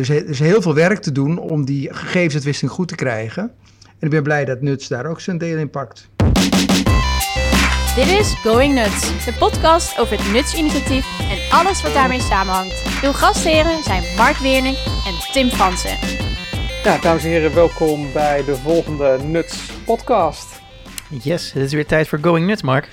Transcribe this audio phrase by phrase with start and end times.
[0.00, 3.42] Dus er is heel veel werk te doen om die gegevensuitwisseling goed te krijgen.
[3.82, 6.08] En ik ben blij dat Nuts daar ook zijn deel in pakt.
[7.94, 13.02] Dit is Going Nuts, de podcast over het Nuts-initiatief en alles wat daarmee samenhangt.
[13.04, 14.76] Uw gastheren zijn Mark Weerning
[15.06, 15.96] en Tim Fransen.
[16.82, 20.60] Ja, dames en heren, welkom bij de volgende Nuts podcast.
[21.22, 22.88] Yes, het is weer tijd voor Going Nuts, Mark.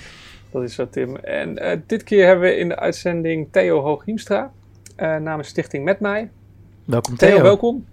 [0.51, 1.15] Dat is zo, Tim.
[1.15, 4.51] En uh, dit keer hebben we in de uitzending Theo Hooghiemstra
[4.97, 6.29] uh, namens Stichting Met Mij.
[6.87, 7.29] Welkom Theo.
[7.29, 7.85] Theo, welkom.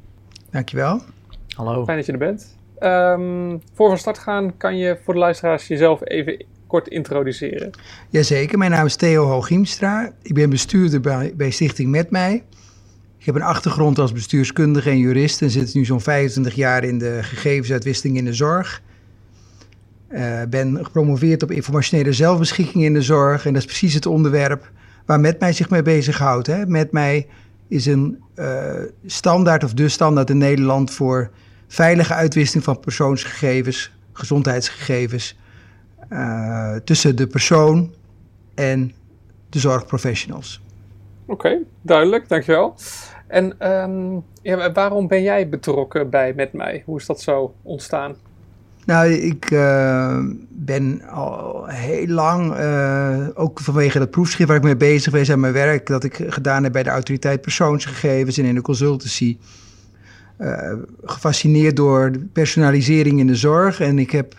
[0.50, 1.00] Dankjewel.
[1.48, 1.84] Hallo.
[1.84, 2.56] Fijn dat je er bent.
[2.80, 7.70] Um, voor we van start gaan, kan je voor de luisteraars jezelf even kort introduceren?
[8.10, 10.12] Jazeker, mijn naam is Theo Hooghiemstra.
[10.22, 12.44] Ik ben bestuurder bij, bij Stichting Met Mij.
[13.18, 16.98] Ik heb een achtergrond als bestuurskundige en jurist en zit nu zo'n 25 jaar in
[16.98, 18.82] de gegevensuitwisseling in de zorg.
[20.08, 24.70] Uh, ben gepromoveerd op informationele zelfbeschikking in de zorg en dat is precies het onderwerp
[25.06, 26.46] waar Met Mij zich mee bezighoudt.
[26.46, 26.66] Hè.
[26.66, 27.26] Met Mij
[27.74, 28.72] is een uh,
[29.06, 31.30] standaard of de standaard in Nederland voor
[31.66, 35.38] veilige uitwisseling van persoonsgegevens, gezondheidsgegevens,
[36.10, 37.94] uh, tussen de persoon
[38.54, 38.92] en
[39.48, 40.62] de zorgprofessionals.
[41.26, 42.74] Oké, duidelijk, dankjewel.
[43.26, 44.24] En um,
[44.72, 46.82] waarom ben jij betrokken bij Met Mij?
[46.86, 48.16] Hoe is dat zo ontstaan?
[48.86, 50.18] Nou, ik uh,
[50.48, 55.40] ben al heel lang, uh, ook vanwege dat proefschrift waar ik mee bezig ben aan
[55.40, 59.38] mijn werk, dat ik gedaan heb bij de autoriteit persoonsgegevens en in de consultancy,
[60.40, 60.72] uh,
[61.04, 63.80] gefascineerd door personalisering in de zorg.
[63.80, 64.34] En ik heb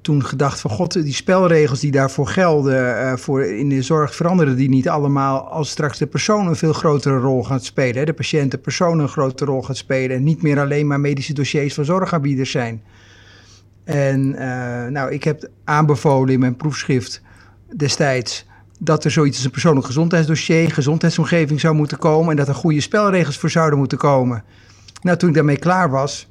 [0.00, 4.68] toen gedacht van god, die spelregels die daarvoor gelden voor in de zorg veranderen die
[4.68, 7.96] niet allemaal als straks de persoon een veel grotere rol gaat spelen.
[7.96, 8.04] Hè?
[8.04, 11.32] De patiënt, de persoon een grotere rol gaat spelen en niet meer alleen maar medische
[11.32, 12.82] dossiers van zorgaanbieders zijn.
[13.86, 17.22] En uh, nou, ik heb aanbevolen in mijn proefschrift
[17.76, 18.46] destijds
[18.78, 22.80] dat er zoiets als een persoonlijk gezondheidsdossier, gezondheidsomgeving zou moeten komen en dat er goede
[22.80, 24.44] spelregels voor zouden moeten komen.
[25.02, 26.28] Nou, toen ik daarmee klaar was,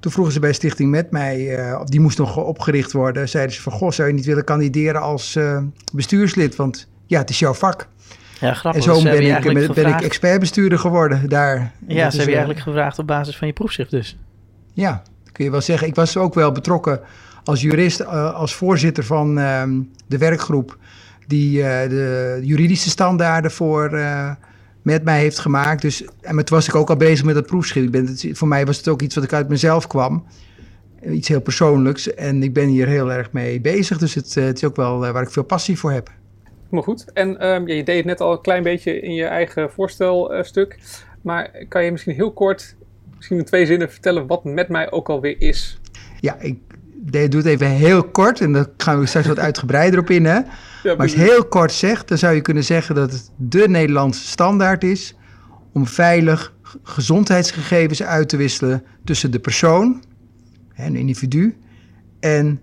[0.00, 3.62] toen vroegen ze bij Stichting Met mij, uh, die moest nog opgericht worden, zeiden ze
[3.62, 7.54] van, goh, zou je niet willen kandideren als uh, bestuurslid, want ja, het is jouw
[7.54, 7.88] vak.
[8.40, 8.86] Ja, grappig.
[8.86, 11.72] En zo ben ik, ben ik expertbestuurder geworden daar.
[11.86, 14.16] Ja, ze hebben je eigenlijk gevraagd op basis van je proefschrift dus.
[14.72, 15.02] Ja,
[15.44, 15.88] je zeggen.
[15.88, 17.00] Ik was ook wel betrokken
[17.44, 19.62] als jurist, uh, als voorzitter van uh,
[20.06, 20.78] de werkgroep
[21.26, 24.30] die uh, de juridische standaarden voor uh,
[24.82, 25.82] met mij heeft gemaakt.
[25.82, 27.94] Dus, en toen was ik ook al bezig met het proefschrift.
[27.94, 30.26] Het, voor mij was het ook iets wat ik uit mezelf kwam.
[31.10, 32.14] Iets heel persoonlijks.
[32.14, 33.98] En ik ben hier heel erg mee bezig.
[33.98, 36.10] Dus het, het is ook wel waar ik veel passie voor heb.
[36.70, 37.12] Maar goed.
[37.12, 40.78] En um, ja, je deed het net al een klein beetje in je eigen voorstelstuk.
[41.22, 42.76] maar kan je misschien heel kort
[43.20, 45.80] misschien in twee zinnen vertellen wat met mij ook alweer is?
[46.20, 46.58] Ja, ik
[47.10, 50.24] doe het even heel kort en dan gaan we straks wat uitgebreider op in.
[50.24, 50.34] Hè?
[50.34, 50.44] Ja,
[50.82, 54.26] maar als je heel kort zegt, dan zou je kunnen zeggen dat het de Nederlandse
[54.26, 55.14] standaard is
[55.72, 60.02] om veilig gezondheidsgegevens uit te wisselen tussen de persoon,
[60.76, 61.56] een individu,
[62.20, 62.60] en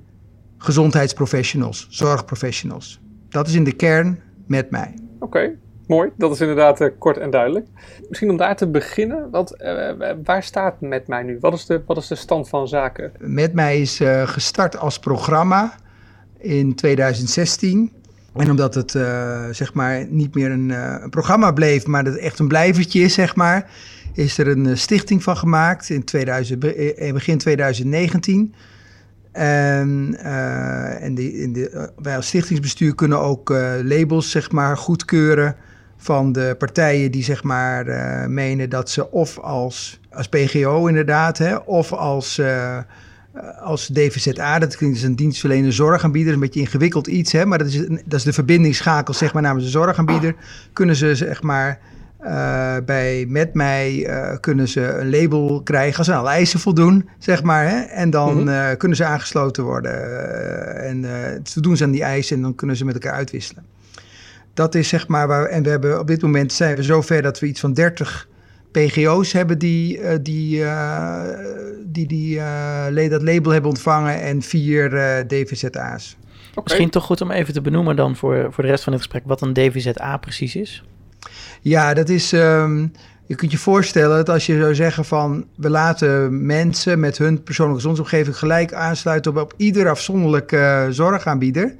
[0.57, 2.99] gezondheidsprofessionals, zorgprofessionals.
[3.29, 4.93] Dat is in de kern met mij.
[5.19, 5.51] Oké,
[5.87, 7.67] Mooi, dat is inderdaad uh, kort en duidelijk.
[8.09, 11.37] Misschien om daar te beginnen, wat, uh, waar staat Met Mij nu?
[11.39, 13.11] Wat is, de, wat is de stand van zaken?
[13.19, 15.73] Met Mij is gestart als programma
[16.37, 17.91] in 2016.
[18.35, 18.91] En omdat het
[19.51, 20.73] zeg maar niet meer een,
[21.09, 23.71] programma bleef, maar dat het echt een blijvertje is, zeg maar,
[24.13, 26.65] is er een stichting van gemaakt in, 2000,
[26.97, 28.53] in begin 2019.
[29.31, 30.17] En,
[30.99, 31.69] en die,
[32.01, 33.49] wij als stichtingsbestuur kunnen ook
[33.83, 35.55] labels zeg maar, goedkeuren
[35.97, 41.37] van de partijen die zeg maar uh, menen dat ze of als, als PGO inderdaad,
[41.37, 42.77] hè, of als, uh,
[43.61, 47.87] als DVZA, dat is een dienstverlener zorgaanbieder, een beetje ingewikkeld iets, hè, maar dat is,
[47.87, 50.35] dat is de verbindingsschakel zeg maar namens de zorgaanbieder,
[50.73, 51.79] kunnen ze zeg maar
[52.21, 54.09] uh, bij Met Mij
[54.39, 57.69] kunnen ze een label krijgen als ze aan eisen voldoen, zeg maar.
[57.69, 57.79] Hè?
[57.79, 58.77] En dan mm -hmm.
[58.77, 59.93] kunnen ze aangesloten worden.
[60.83, 61.05] en
[61.43, 63.63] voldoen ze aan die eisen en dan kunnen ze met elkaar uitwisselen.
[64.57, 65.45] Dat is zeg maar waar.
[65.45, 68.27] En we hebben op dit moment zijn we zover dat we iets van 30
[68.71, 71.21] PGO's hebben die, uh, die, uh,
[71.85, 74.89] die, die uh, dat label hebben ontvangen en vier
[75.27, 76.17] DVZA's.
[76.49, 76.63] Okay.
[76.63, 79.23] Misschien toch goed om even te benoemen dan voor, voor de rest van het gesprek
[79.25, 80.83] wat een DVZA precies is.
[81.61, 82.31] Ja, dat is.
[82.31, 82.91] Um,
[83.25, 87.43] je kunt je voorstellen dat als je zou zeggen van we laten mensen met hun
[87.43, 91.75] persoonlijke gezondheidsomgeving gelijk aansluiten op, op ieder afzonderlijke zorgaanbieder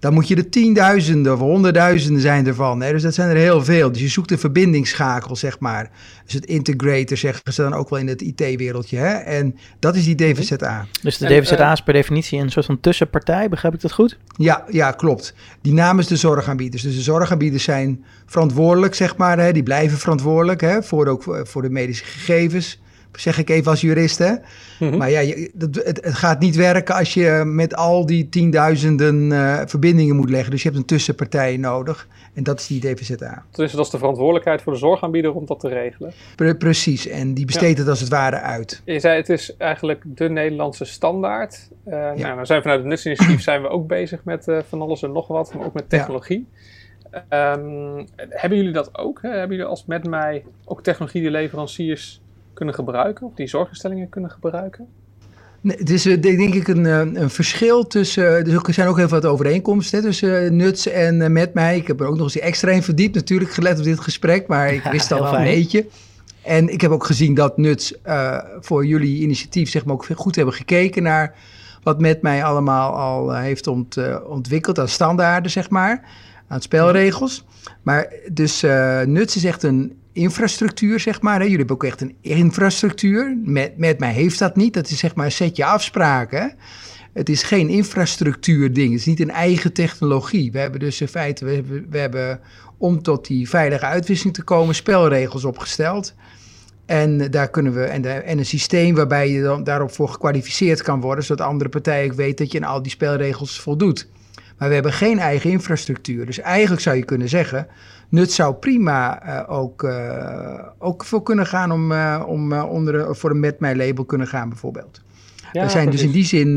[0.00, 2.80] dan moet je er tienduizenden of honderdduizenden zijn ervan.
[2.82, 2.92] Hè?
[2.92, 3.92] Dus dat zijn er heel veel.
[3.92, 5.90] Dus je zoekt een verbindingsschakel, zeg maar.
[6.24, 8.96] Dus het integrator zeggen ze dan ook wel in het IT-wereldje.
[8.96, 9.12] Hè?
[9.14, 10.86] En dat is die DVZA.
[11.02, 13.92] Dus de En, DVZA eh, is per definitie een soort van tussenpartij, begrijp ik dat
[13.92, 14.18] goed?
[14.36, 15.34] Ja, ja, klopt.
[15.60, 16.82] Die namens de zorgaanbieders.
[16.82, 19.38] Dus de zorgaanbieders zijn verantwoordelijk, zeg maar.
[19.38, 19.52] Hè?
[19.52, 20.82] Die blijven verantwoordelijk hè?
[20.82, 22.79] Voor, ook voor de medische gegevens.
[23.12, 24.32] Zeg ik even als jurist, hè?
[24.78, 24.96] Mhm.
[24.96, 29.32] Maar ja, je, dat, het, het gaat niet werken als je met al die tienduizenden
[29.32, 30.50] eh, verbindingen moet leggen.
[30.50, 32.08] Dus je hebt een tussenpartij nodig.
[32.34, 33.44] En dat is die DVZA.
[33.50, 36.12] Dus dat is de verantwoordelijkheid voor de zorgaanbieder om dat te regelen.
[36.36, 37.06] Pre- precies.
[37.08, 38.82] En die besteedt het als het ware uit.
[38.84, 41.68] Je zei het is eigenlijk de Nederlandse standaard.
[41.84, 45.02] Eh nou, we zijn vanuit het Nutsinitiatief zijn we ook bezig met eh, van alles
[45.02, 45.98] en nog wat, maar ook met Ja.
[45.98, 46.48] technologie.
[47.28, 49.18] Ehm, hebben jullie dat ook?
[49.22, 49.28] Hè?
[49.28, 52.20] Hebben jullie als met mij ook technologie die leveranciers
[52.60, 54.86] kunnen gebruiken of die zorginstellingen kunnen gebruiken?
[55.60, 58.38] Nee, Het is eh, denk ik een, eh, een verschil tussen.
[58.38, 61.76] eh, Dus er zijn ook heel veel overeenkomsten hè, tussen eh, Nuts en met mij.
[61.76, 64.46] Ik heb er ook nog eens extra in verdiept, natuurlijk, gelet op dit gesprek.
[64.46, 65.86] Maar ik Ja, wist al heel wel een beetje.
[66.42, 70.36] En ik heb ook gezien dat Nuts eh, voor jullie initiatief zeg maar, ook goed
[70.36, 71.34] hebben gekeken naar
[71.82, 73.96] wat met mij allemaal al heeft ont,
[74.26, 76.04] ontwikkeld aan standaarden, zeg maar,
[76.48, 77.44] aan spelregels.
[77.82, 81.36] Maar dus eh, Nuts is echt een infrastructuur, zeg maar.
[81.36, 81.42] Hè.
[81.42, 83.38] Jullie hebben ook echt een infrastructuur.
[83.44, 84.74] Met, met mij heeft dat niet.
[84.74, 86.54] Dat is zeg maar een setje afspraken.
[87.12, 88.90] Het is geen infrastructuurding.
[88.90, 90.52] Het is niet een eigen technologie.
[90.52, 92.40] We hebben dus in feite, we hebben, we hebben
[92.78, 96.14] om tot die veilige uitwisseling te komen, spelregels opgesteld.
[96.86, 101.00] En daar kunnen we, en, en een systeem waarbij je dan daarop voor gekwalificeerd kan
[101.00, 104.08] worden, zodat andere partijen ook weten dat je aan al die spelregels voldoet.
[104.58, 106.26] Maar we hebben geen eigen infrastructuur.
[106.26, 107.66] Dus eigenlijk zou je kunnen zeggen,
[108.10, 113.14] Nut zou prima eh, ook, eh, ook voor kunnen gaan om, eh, om onder een-
[113.14, 115.00] voor een met mij label kunnen gaan bijvoorbeeld.
[115.52, 116.56] Ja, we zijn dus in die zin,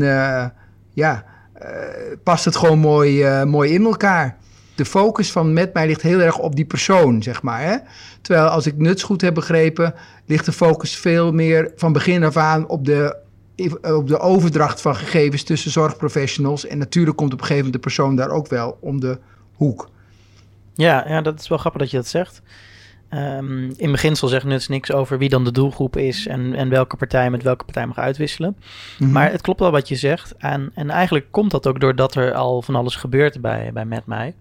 [0.92, 1.24] ja,
[2.22, 4.36] past het gewoon mooi, mooi in elkaar.
[4.74, 7.60] De focus van met mij ligt heel erg op die persoon, zeg maar.
[7.60, 7.76] Hè?
[8.20, 9.94] Terwijl als ik nuts goed heb begrepen,
[10.26, 13.16] ligt de focus veel meer van begin af aan op de,
[13.82, 16.66] op de overdracht van gegevens tussen zorgprofessionals.
[16.66, 19.18] En natuurlijk komt op een gegeven moment de persoon daar ook wel om de
[19.54, 19.88] hoek.
[20.74, 22.42] Ja, ja, dat is wel grappig dat je dat zegt.
[23.08, 26.96] Ehm, in beginsel zegt Nuts niks over wie dan de doelgroep is en, en welke
[26.96, 28.56] partij met welke partij mag uitwisselen.
[28.98, 29.10] Mhm.
[29.12, 30.34] Maar het klopt wel wat je zegt.
[30.36, 34.06] En, en eigenlijk komt dat ook doordat er al van alles gebeurt bij, bij Met
[34.06, 34.34] Mij.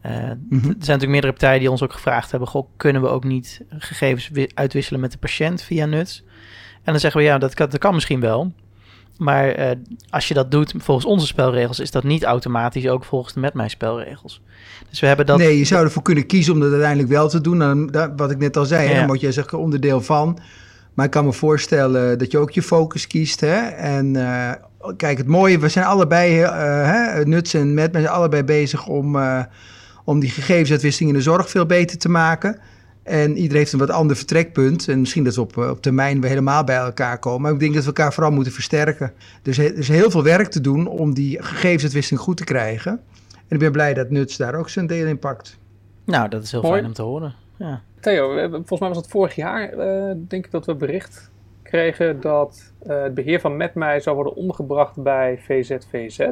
[0.00, 0.26] Eh, Mhm.
[0.54, 3.60] Er zijn natuurlijk meerdere partijen die ons ook gevraagd hebben: goh, kunnen we ook niet
[3.78, 6.22] gegevens wi- uitwisselen met de patiënt via Nuts?
[6.82, 8.52] En dan zeggen we ja, dat kan, dat kan misschien wel.
[9.18, 9.76] Maar eh,
[10.10, 13.54] als je dat doet volgens onze spelregels, is dat niet automatisch ook volgens de Met
[13.54, 14.42] Mij spelregels.
[14.90, 15.38] Dus we hebben dat.
[15.38, 17.58] Nee, je zou ervoor kunnen kiezen om dat uiteindelijk wel te doen.
[17.58, 18.94] Dan, dat- wat ik net al zei, Ja.
[18.94, 20.38] dan word je zeg, onderdeel van.
[20.94, 23.40] Maar ik kan me voorstellen dat je ook je focus kiest.
[23.40, 23.56] Hè?
[23.68, 24.52] En eh,
[24.96, 26.50] kijk, het mooie, we zijn allebei, eh
[26.90, 29.18] hè, Nuts en Met, we zijn allebei bezig om,
[30.04, 32.58] om die gegevensuitwisseling in de zorg veel beter te maken.
[33.08, 34.88] En iedereen heeft een wat ander vertrekpunt.
[34.88, 37.40] En misschien dat we op, eh, op termijn weer helemaal bij elkaar komen.
[37.40, 39.12] Maar ik denk dat we elkaar vooral moeten versterken.
[39.42, 42.92] Dus er is heel veel werk te doen om die gegevensuitwisseling goed te krijgen.
[43.32, 45.58] En ik ben blij dat Nuts daar ook zijn deel in pakt.
[46.04, 46.74] Nou, dat is heel Mooi.
[46.74, 47.34] fijn om te horen.
[47.56, 47.82] Ja.
[48.00, 51.30] Theo, we volgens mij was het vorig jaar, eh, denk ik, dat we bericht
[51.62, 56.28] kregen dat eh, het beheer van Met mij zou worden omgebracht bij VZVZ.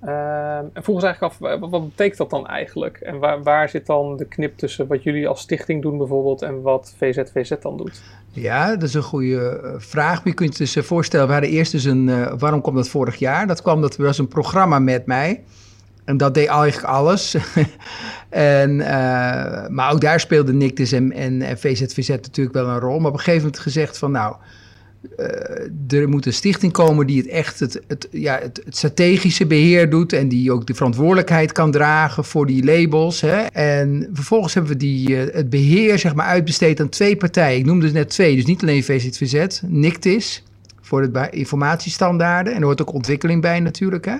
[0.00, 2.96] Ehm, en vroeg ons eigenlijk af, wa- wat, betekent dat dan eigenlijk?
[2.96, 6.62] En waar, waar zit dan de knip tussen wat jullie als stichting doen bijvoorbeeld en
[6.62, 8.02] wat VZVZ dan doet?
[8.30, 10.24] Ja, dat is een goede eh, vraag.
[10.24, 12.08] Je kunt je dus eh, voorstellen, we hadden eerst dus een...
[12.08, 13.46] eh, waarom kwam dat vorig jaar?
[13.46, 15.44] Dat kwam dat was een programma met mij.
[16.04, 17.36] En dat deed eigenlijk alles.
[18.28, 18.76] en,
[19.74, 22.98] maar ook daar speelde Nictus en VZVZ natuurlijk wel een rol.
[22.98, 24.36] Maar op een gegeven moment gezegd van nou...
[25.16, 29.46] eh, er moet een stichting komen die het echt het, het, ja, het, het strategische
[29.46, 30.12] beheer doet.
[30.12, 33.20] En die ook de verantwoordelijkheid kan dragen voor die labels.
[33.20, 33.36] Hè.
[33.52, 37.58] En vervolgens hebben we die, eh, het beheer zeg maar, uitbesteed aan twee partijen.
[37.58, 39.60] Ik noemde dus net twee, dus niet alleen VZVZ.
[39.66, 40.44] Nictis
[40.80, 42.52] voor bij- informatiestandaarden.
[42.52, 44.04] En er hoort ook ontwikkeling bij natuurlijk.
[44.04, 44.16] Hè.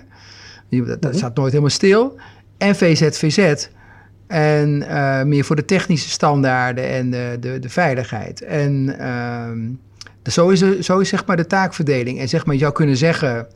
[0.70, 0.96] Dat, dat Mhm.
[1.00, 2.16] staat staat nooit helemaal stil.
[2.58, 3.66] En VZVZ.
[4.26, 8.42] En eh, meer voor de technische standaarden en de, de, de veiligheid.
[8.42, 9.58] En ehm,
[10.26, 12.18] dus zo, is zo is zeg maar de taakverdeling.
[12.18, 13.46] En zeg maar, je zou kunnen zeggen,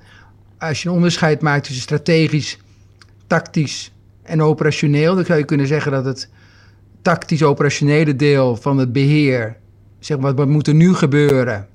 [0.59, 2.59] als je een onderscheid maakt tussen strategisch,
[3.27, 6.29] tactisch en operationeel, dan zou je kunnen zeggen dat het
[7.03, 9.57] tactisch-operationele deel van het beheer,
[9.99, 11.67] zeg maar, wat moet er nu gebeuren,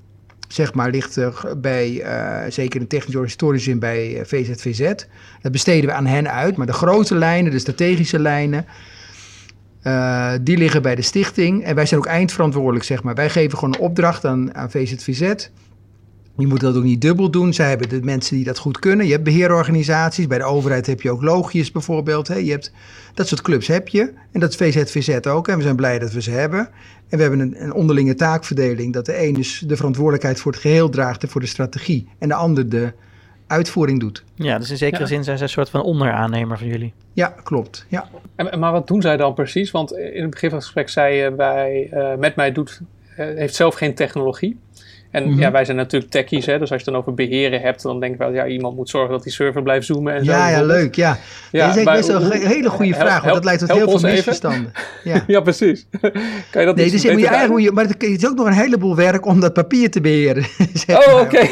[0.48, 1.18] zeg maar, ligt
[1.60, 4.92] bij, eh, zeker in technisch historisch zin, bij eh, VZVZ.
[5.42, 8.66] Dat besteden we aan hen uit, maar de grote lijnen, de strategische lijnen,
[9.86, 11.64] eh, die liggen bij de stichting.
[11.64, 13.14] En wij zijn ook eindverantwoordelijk, zeg maar.
[13.14, 15.48] Wij geven gewoon een opdracht aan, VZVZ.
[16.36, 17.52] Je moet dat ook niet dubbel doen.
[17.52, 19.06] Zij hebben de mensen die dat goed kunnen.
[19.06, 20.26] Je hebt beheerorganisaties.
[20.26, 22.28] Bij de overheid heb je ook logius bijvoorbeeld.
[22.28, 22.34] Hè.
[22.34, 22.72] Je hebt,
[23.14, 24.12] dat soort clubs heb je.
[24.32, 25.48] En dat is VZVZ ook.
[25.48, 26.68] En we zijn blij dat we ze hebben.
[27.08, 28.92] En we hebben een, een onderlinge taakverdeling.
[28.92, 32.08] Dat de een de verantwoordelijkheid voor het geheel draagt en voor de strategie.
[32.18, 32.92] En de ander de
[33.46, 34.24] uitvoering doet.
[34.34, 35.06] Ja, dus in zekere Ja.
[35.08, 36.92] zin zijn ze een soort van onderaannemer van jullie.
[37.12, 37.86] Ja, klopt.
[37.88, 38.08] Ja.
[38.36, 39.70] En, maar wat doen zij dan precies?
[39.70, 42.80] Want in het begin van het gesprek zei je, wij, eh, met mij doet,
[43.16, 44.58] eh, heeft zelf geen technologie.
[45.16, 45.40] En Mhm.
[45.40, 46.52] ja, wij zijn natuurlijk techies, hè?
[46.52, 48.88] dus als je het dan over beheren hebt, dan denk ik wel, ja, iemand moet
[48.88, 50.30] zorgen dat die server blijft zoomen en zo.
[50.30, 50.78] Ja, ja, bijvoorbeeld.
[50.80, 50.94] leuk.
[50.94, 51.18] Ja.
[51.52, 53.12] Ja, dat is best een hele goede help- vraag.
[53.12, 54.72] Want help- dat leidt tot heel veel misverstanden.
[55.04, 55.24] Ja.
[55.36, 55.86] Ja, precies.
[56.50, 58.36] kan je dat Nee, dus je moet je eigenlijk, moet je, maar het is ook
[58.36, 60.44] nog een heleboel werk om dat papier te beheren.
[60.88, 61.46] Oh, oké.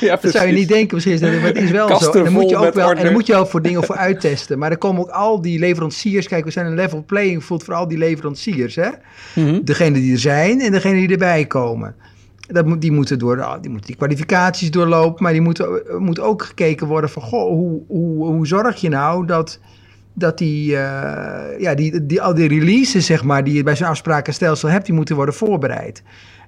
[0.00, 2.10] ja, Dat zou je niet denken misschien, maar het is wel zo.
[2.12, 4.58] En dan moet je ook wel, en dan moet je ook voor dingen voor uittesten.
[4.58, 7.74] Maar er komen ook al die leveranciers, kijk, we zijn een level playing field voor
[7.74, 8.88] al die leveranciers, hè?
[9.34, 9.60] Mhm.
[9.64, 11.94] Degene die er zijn en degene die erbij komen.
[12.52, 16.00] Dat moet, die, moeten door, de- die moeten die kwalificaties doorlopen, maar die moeten, er
[16.00, 19.60] moet ook gekeken worden van, goh, hoe, hoe, hoe zorg je nou dat,
[20.12, 23.86] dat die, eh, ja, die, die, al die releases, zeg maar, die je bij zo'n
[23.88, 26.02] afsprakenstelsel hebt, die moeten worden voorbereid.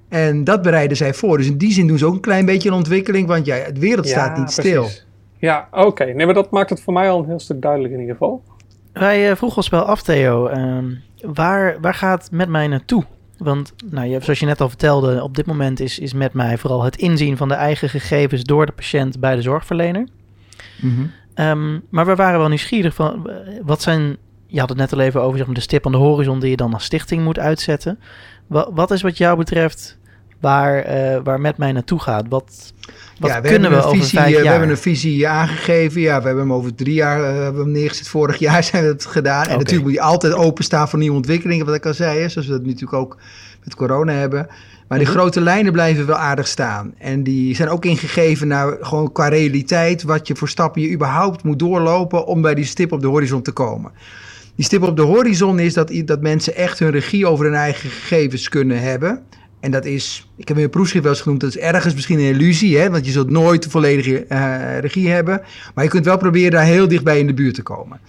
[0.08, 1.36] En dat bereiden zij voor.
[1.36, 3.78] Dus in die zin doen ze ook een klein beetje een ontwikkeling, want ja, het
[3.78, 4.82] wereld staat niet stil.
[4.82, 5.06] precies.
[5.38, 6.04] Ja, oké.
[6.04, 8.42] Nee, maar dat maakt het voor mij al een heel stuk duidelijk in ieder geval.
[8.92, 10.84] Wij eh, vroegen ons wel af, Theo, ehm,
[11.22, 13.04] waar, waar gaat met mij naartoe?
[13.42, 16.58] Want nou, je, zoals je net al vertelde, op dit moment is, is met mij
[16.58, 20.08] vooral het inzien van de eigen gegevens door de patiënt bij de zorgverlener.
[20.80, 21.02] Mhm.
[21.34, 24.16] Ehm, maar we waren wel nieuwsgierig van eh, wat zijn.
[24.46, 26.50] Je had het net al even over zeg maar, de stip aan de horizon die
[26.50, 27.98] je dan als stichting moet uitzetten.
[28.46, 29.98] Wat, wat is wat jou betreft
[30.40, 32.24] waar, eh, waar met mij naartoe gaat?
[32.28, 32.72] Wat,
[33.18, 34.42] wat ja, we kunnen we hebben een over visie, vijf eh, jaar?
[34.42, 36.00] We hebben een visie aangegeven.
[36.00, 38.08] Ja, we hebben hem over drie jaar eh, hebben hem neergezet.
[38.08, 39.44] Vorig jaar zijn we het gedaan.
[39.46, 42.20] En natuurlijk moet je altijd openstaan voor nieuwe ontwikkelingen, wat ik al zei.
[42.20, 43.16] Hè, zoals we dat natuurlijk ook
[43.64, 44.46] met corona hebben.
[44.88, 45.16] Maar die Mhm.
[45.18, 46.94] grote lijnen blijven wel aardig staan.
[46.98, 50.02] En die zijn ook ingegeven naar gewoon qua realiteit.
[50.02, 53.42] Wat je voor stappen je überhaupt moet doorlopen om bij die stip op de horizon
[53.42, 53.92] te komen.
[54.56, 57.90] Die stip op de horizon is dat, dat mensen echt hun regie over hun eigen
[57.90, 59.22] gegevens kunnen hebben.
[59.62, 62.18] En dat is, ik heb in een proefschrift wel eens genoemd, dat is ergens misschien
[62.18, 62.90] een illusie, hè?
[62.90, 65.42] want je zult nooit de volledige eh, regie hebben.
[65.74, 68.00] Maar je kunt wel proberen daar heel dichtbij in de buurt te komen.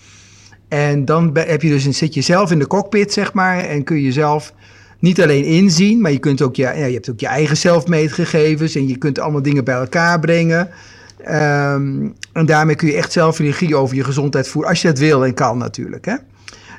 [0.67, 4.01] En dan heb je dus zit je zelf in de cockpit, zeg maar, en kun
[4.01, 4.53] je zelf
[4.99, 8.75] niet alleen inzien, maar je, kunt ook je, ja, je hebt ook je eigen zelfmeetgegevens
[8.75, 10.69] en je kunt allemaal dingen bij elkaar brengen.
[11.23, 14.99] Ehm, en daarmee kun je echt zelf regie over je gezondheid voeren, als je dat
[14.99, 16.05] wil en kan natuurlijk.
[16.05, 16.15] Hè?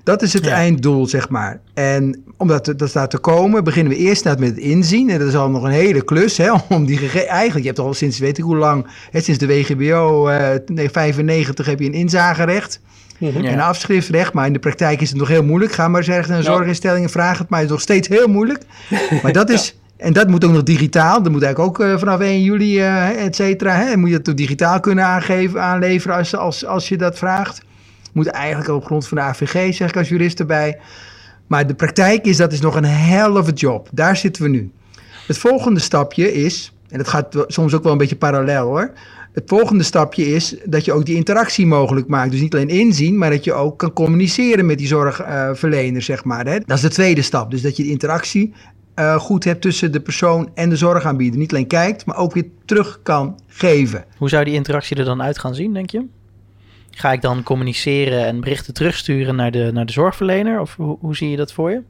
[0.04, 0.52] Dat is het Ja.
[0.52, 1.60] einddoel, zeg maar.
[1.74, 5.10] En om dat, te- dat daar te komen, beginnen we eerst net met het inzien.
[5.10, 7.10] En dat is al nog een hele klus, hè, om die.
[7.26, 11.66] Eigenlijk, je hebt al sinds, weet ik hoe lang, hè, sinds de WGBO, eh 95
[11.66, 12.80] heb je een inzagerecht
[13.18, 13.28] Ja.
[13.32, 14.32] en een afschriftrecht.
[14.32, 15.72] Maar in de praktijk is het nog heel moeilijk.
[15.72, 16.50] Ga maar eens ergens naar een Ja.
[16.50, 18.62] zorginstelling en vraag het, maar het is nog steeds heel moeilijk.
[19.22, 19.78] Maar dat is...
[19.96, 21.22] En dat moet ook nog digitaal.
[21.22, 23.74] Dat moet eigenlijk ook eh, vanaf 1 juli, eh et cetera.
[23.74, 23.96] Hè?
[23.96, 27.62] Moet je ook digitaal kunnen aangeven, aanleveren als, als, als je dat vraagt.
[28.14, 30.78] Moet eigenlijk op grond van de AVG, zeg ik als jurist erbij.
[31.46, 33.88] Maar de praktijk is, dat is nog een a job.
[33.92, 34.70] Daar zitten we nu.
[35.26, 38.92] Het volgende stapje is, en dat gaat soms ook wel een beetje parallel hoor.
[39.32, 42.30] Het volgende stapje is dat je ook die interactie mogelijk maakt.
[42.30, 46.46] Dus niet alleen inzien, maar dat je ook kan communiceren met die zorgverlener, zeg maar.
[46.46, 46.58] Hè?
[46.58, 47.50] Dat is de tweede stap.
[47.50, 48.52] Dus dat je de interactie
[48.94, 51.38] eh, goed hebt tussen de persoon en de zorgaanbieder.
[51.38, 54.04] Niet alleen kijkt, maar ook weer terug kan geven.
[54.16, 56.06] Hoe zou die interactie er dan uit gaan zien, denk je?
[56.94, 60.60] Ga ik dan communiceren en berichten terugsturen naar de, naar de zorgverlener?
[60.60, 61.82] Of hoe, zie je dat voor je?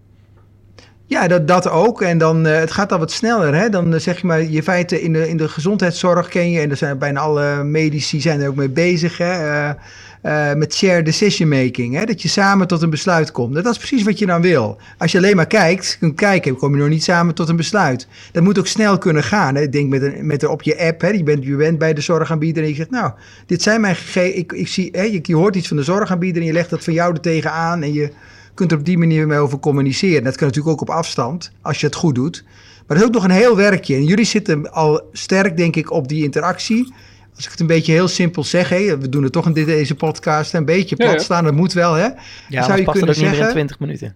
[1.06, 2.02] Ja, dat, dat ook.
[2.02, 3.54] En dan, eh, het gaat al wat sneller.
[3.54, 3.68] Hè?
[3.68, 6.70] Dan eh, zeg je maar, je feiten in de, in de gezondheidszorg ken je, en
[6.70, 9.32] er zijn bijna alle medici zijn er ook mee bezig, hè?
[9.32, 9.74] eh,
[10.24, 11.94] eh, met shared decision making.
[11.94, 12.04] Hè?
[12.04, 13.54] Dat je samen tot een besluit komt.
[13.54, 14.76] Dat is precies wat je dan wil.
[14.98, 18.06] Als je alleen maar kijkt, kunt kijken, kom je nog niet samen tot een besluit.
[18.32, 19.54] Dat moet ook snel kunnen gaan.
[19.54, 19.62] Hè?
[19.62, 21.08] Ik denk met, een, met op je app, hè?
[21.08, 23.12] Je, bent, je bent bij de zorgaanbieder en je zegt, nou,
[23.46, 24.34] dit zijn mijn gegevens.
[24.34, 25.02] Ik, ik zie, hè?
[25.02, 27.82] Je, je hoort iets van de zorgaanbieder en je legt dat van jou er tegenaan
[27.82, 28.10] en je
[28.54, 30.24] kunt er op die manier mee over communiceren.
[30.24, 32.44] Dat kan natuurlijk ook op afstand, als je het goed doet.
[32.86, 33.94] Maar dat is ook nog een heel werkje.
[33.94, 36.92] En jullie zitten al sterk, denk ik, op die interactie.
[37.36, 39.66] Als ik het een beetje heel simpel zeg, hè, we doen het toch in dit,
[39.66, 41.18] deze podcast, een beetje plat ja.
[41.18, 42.08] staan, dat moet wel, hè?
[42.48, 44.14] Ja, Zou je kunnen meer in zeggen- 20 minuten.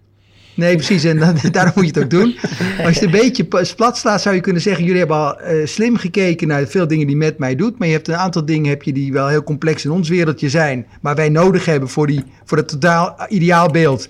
[0.59, 1.03] Nee, precies.
[1.03, 2.35] En dan, daarom moet je het ook doen.
[2.85, 4.83] Als je het een beetje plat slaat, zou je kunnen zeggen...
[4.83, 7.79] jullie hebben al eh, slim gekeken naar veel dingen die met mij doet...
[7.79, 10.49] maar je hebt een aantal dingen heb je die wel heel complex in ons wereldje
[10.49, 10.85] zijn...
[11.01, 14.09] maar wij nodig hebben voor, die, voor het totaal ideaalbeeld...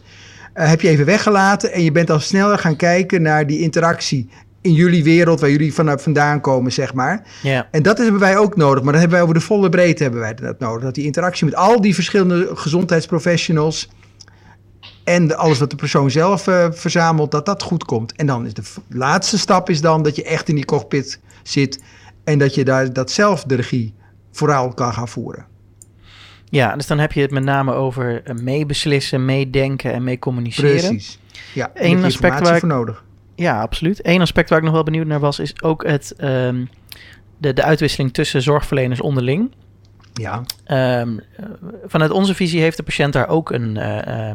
[0.53, 4.29] eh, heb je even weggelaten en je bent al sneller gaan kijken naar die interactie...
[4.61, 7.27] in jullie wereld, waar jullie vanuit vandaan komen, zeg maar.
[7.41, 7.67] Ja.
[7.71, 10.21] En dat hebben wij ook nodig, maar dat hebben wij over de volle breedte hebben
[10.21, 10.83] wij dat nodig.
[10.83, 13.89] Dat die interactie met al die verschillende gezondheidsprofessionals
[15.03, 18.15] en alles wat de persoon zelf eh, verzamelt, dat dat goed komt.
[18.15, 21.83] En dan is de laatste stap is dan dat je echt in die cockpit zit
[22.23, 23.93] En dat je daar dat zelf de regie
[24.31, 25.45] vooral kan gaan voeren.
[26.45, 30.75] Ja, dus dan heb je het met name over eh, meebeslissen, meedenken en mee communiceren.
[30.89, 31.19] Precies.
[31.53, 33.03] Ja, Eén aspect waar ik- voor nodig.
[33.39, 33.99] Ja, absoluut.
[34.05, 36.65] Eén aspect waar ik nog wel benieuwd naar was, is ook het, ehm,
[37.37, 39.51] de, de uitwisseling tussen zorgverleners onderling.
[40.13, 41.45] Ja, Ehm, eh,
[41.85, 44.31] vanuit onze visie heeft de patiënt daar ook een, eh,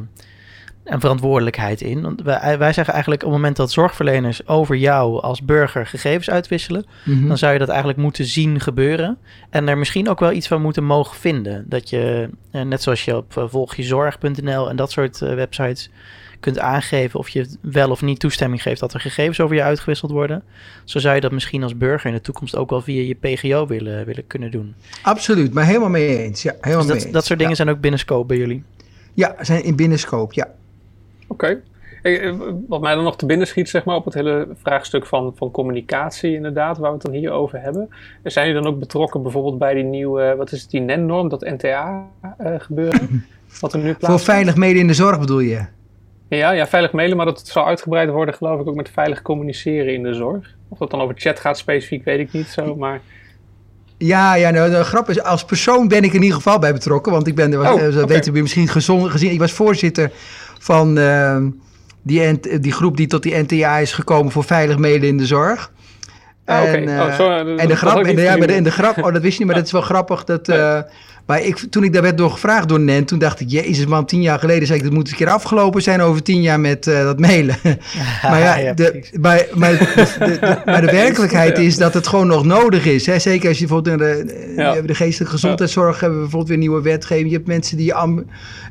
[0.85, 2.03] eh, een verantwoordelijkheid in.
[2.03, 6.31] Want wij, wij zeggen eigenlijk op het moment dat zorgverleners over jou als burger gegevens
[6.31, 7.29] uitwisselen, Mhm.
[7.29, 9.19] dan zou je dat eigenlijk moeten zien gebeuren.
[9.51, 11.65] En er misschien ook wel iets van moeten mogen vinden.
[11.69, 15.91] Dat je, eh, net zoals je op eh, volgjezorg.nl en dat soort eh, websites
[16.41, 20.11] kunt aangeven of je wel of niet toestemming geeft dat er gegevens over je uitgewisseld
[20.11, 20.43] worden.
[20.85, 23.67] Zo zou je dat misschien als burger in de toekomst ook wel via je PGO
[23.67, 24.75] willen, willen kunnen doen.
[25.03, 25.53] absoluut.
[25.55, 26.43] Maar helemaal mee eens.
[26.43, 27.13] Ja, helemaal Dus mee dat, eens.
[27.15, 27.63] dat soort dingen Ja.
[27.65, 28.63] zijn ook binnen scope bij jullie.
[29.15, 30.49] Ja, zijn in binnenscoop, ja.
[31.35, 31.61] Oké.
[32.03, 32.33] Eh,
[32.69, 35.51] Wat mij dan nog te binnen schiet, zeg maar, op het hele vraagstuk van, van
[35.51, 37.89] communicatie, inderdaad, waar we het dan hier over hebben.
[38.23, 41.41] Zijn jullie dan ook betrokken bijvoorbeeld bij die nieuwe, wat is het, die NEN-norm, dat
[41.41, 43.25] NTA-gebeuren?
[43.61, 44.25] wat er nu Voor plaatsvindt?
[44.25, 45.65] veilig mede in de zorg bedoel je?
[46.29, 49.23] Ja, ja, veilig mailen, maar dat het zal uitgebreid worden, geloof ik, ook met veilig
[49.23, 50.55] communiceren in de zorg.
[50.69, 53.01] Of dat dan over chat gaat specifiek, weet ik niet zo, maar...
[53.99, 57.13] Ja, ja nou, de grap is, als persoon ben ik in ieder geval bij betrokken.
[57.13, 60.11] Want ik ben, er Oh, eh, weten we misschien gezond, gezien, ik was voorzitter
[60.65, 61.37] van eh,
[62.03, 65.73] die, die groep die tot die NTA is gekomen voor veilig mede in de zorg.
[66.45, 66.73] Ah.
[66.73, 68.57] En, eh, Oh, zo, dat- en de grap, en de, ja, maar de, gezien.
[68.57, 70.25] en de grap, oh, dat wist je niet, maar dat is wel grappig.
[70.25, 70.79] Dat, eh,
[71.27, 74.05] maar ik, toen ik daar werd door gevraagd door Nen, toen dacht ik, jezus man,
[74.07, 76.87] tien jaar geleden zei ik, dat moet een keer afgelopen zijn over tien jaar met
[76.87, 77.57] eh, dat mailen.
[78.31, 82.45] maar ja, de, maar, maar, de, de- maar de werkelijkheid is dat het gewoon nog
[82.45, 83.07] nodig is.
[83.07, 83.19] Hè?
[83.19, 84.81] Zeker als je bijvoorbeeld in de, eh, Ja.
[84.81, 87.29] de geestelijke gezondheidszorg, hebben we bijvoorbeeld weer nieuwe wetgeving.
[87.29, 87.95] Je hebt mensen die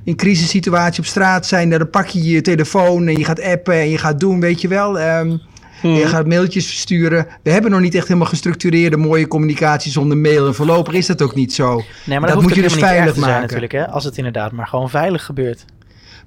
[0.04, 3.90] in crisissituatie op straat zijn, dan pak je je telefoon en je gaat appen en
[3.90, 5.00] je gaat doen, weet je wel.
[5.00, 5.38] Ehm,
[5.84, 5.96] Hmm.
[5.96, 7.28] Je gaat mailtjes versturen.
[7.42, 10.48] We hebben nog niet echt helemaal gestructureerde mooie communicatie zonder mail.
[10.48, 11.76] En voorlopig is dat ook niet zo.
[11.76, 13.42] Nee, maar dat dat, moet je dus veilig zijn maken.
[13.42, 13.88] natuurlijk, hè?
[13.88, 15.66] Als het inderdaad maar gewoon veilig gebeurt.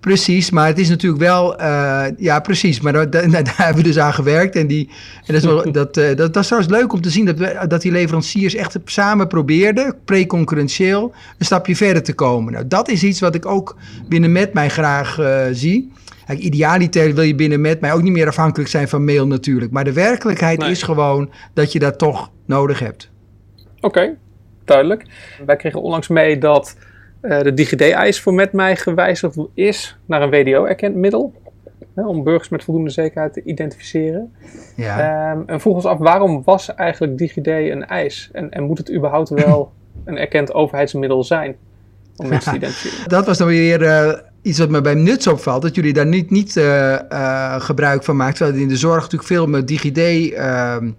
[0.01, 1.59] Precies, maar het is natuurlijk wel...
[1.59, 2.81] eh, ja, precies.
[2.81, 4.57] Maar daar, daar, daar hebben we dus aan gewerkt.
[4.57, 4.91] En, die,
[5.27, 7.25] en dat, is wel, dat, eh, dat, dat is trouwens leuk om te zien...
[7.25, 9.95] Dat, we, dat die leveranciers echt samen probeerden...
[10.05, 12.53] pre-concurrentieel een stapje verder te komen.
[12.53, 13.77] Nou, dat is iets wat ik ook
[14.09, 15.93] binnen met mij graag eh, zie.
[16.35, 19.73] Idealiter wil je binnen met mij ook niet meer afhankelijk zijn van mail natuurlijk.
[19.73, 20.71] Maar de werkelijkheid Nee.
[20.71, 23.11] is gewoon dat je dat toch nodig hebt.
[23.81, 24.17] Oké,
[24.65, 25.07] duidelijk.
[25.47, 26.77] Wij kregen onlangs mee dat
[27.21, 31.35] eh, de DigiD-eis voor MetMij gewijzigd is naar een WDO-erkend middel.
[31.95, 34.33] Hè, om burgers met voldoende zekerheid te identificeren.
[34.77, 34.99] Ja.
[35.31, 38.31] Ehm, en vroeg ons af, waarom was eigenlijk DigiD een eis?
[38.33, 39.73] En, en moet het überhaupt wel
[40.05, 41.57] een erkend overheidsmiddel zijn
[42.17, 43.09] om mensen te identificeren?
[43.09, 44.13] Dat was dan weer eh,
[44.47, 45.63] iets wat me bij Nuts opvalt.
[45.63, 48.35] Dat jullie daar niet, niet eh, eh, gebruik van maken.
[48.35, 49.99] Terwijl in de zorg natuurlijk veel met DigiD
[50.33, 50.91] ehm,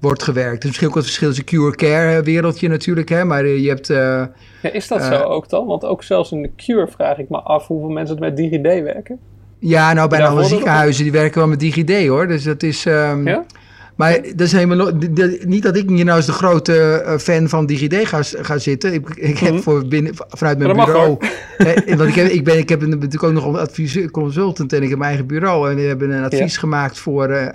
[0.00, 0.52] wordt gewerkt.
[0.52, 3.08] Het is misschien ook wat verschil tussen cure care wereldje natuurlijk.
[3.08, 3.24] Hè?
[3.24, 3.90] Maar eh, je hebt...
[3.90, 4.22] eh,
[4.62, 5.06] Ja, is dat Eh.
[5.06, 5.66] zo ook dan?
[5.66, 8.62] Want ook zelfs in de Cure vraag ik me af hoeveel mensen het met DigiD
[8.82, 9.18] werken.
[9.58, 12.26] ja, nou bijna alle ziekenhuizen die werken wel met DigiD hoor.
[12.28, 12.86] Dus dat is...
[12.86, 13.44] ehm, Ja?
[13.96, 14.92] Maar dat is helemaal
[15.44, 18.92] niet dat ik hier nou als de grote eh, fan van DigiD ga, ga zitten.
[18.92, 19.62] Ik, ik heb Mhm.
[19.62, 21.16] voor binnen, vanuit mijn dat bureau.
[21.56, 24.82] hè, want ik, heb, ik, ben, ik heb natuurlijk ook nog een adviseur, consultant en
[24.82, 25.70] ik heb mijn eigen bureau.
[25.70, 27.54] En we hebben een advies gemaakt voor eh,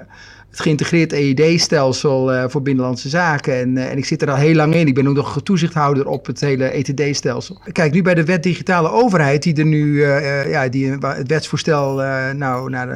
[0.52, 3.60] het geïntegreerd EED-stelsel eh, voor Binnenlandse Zaken.
[3.60, 4.88] En, eh, en ik zit er al heel lang in.
[4.88, 7.62] Ik ben ook nog toezichthouder op het hele ETD-stelsel.
[7.72, 11.96] Kijk, nu bij de wet digitale overheid, die er nu, eh, ja, die, het wetsvoorstel
[12.36, 12.90] nou naar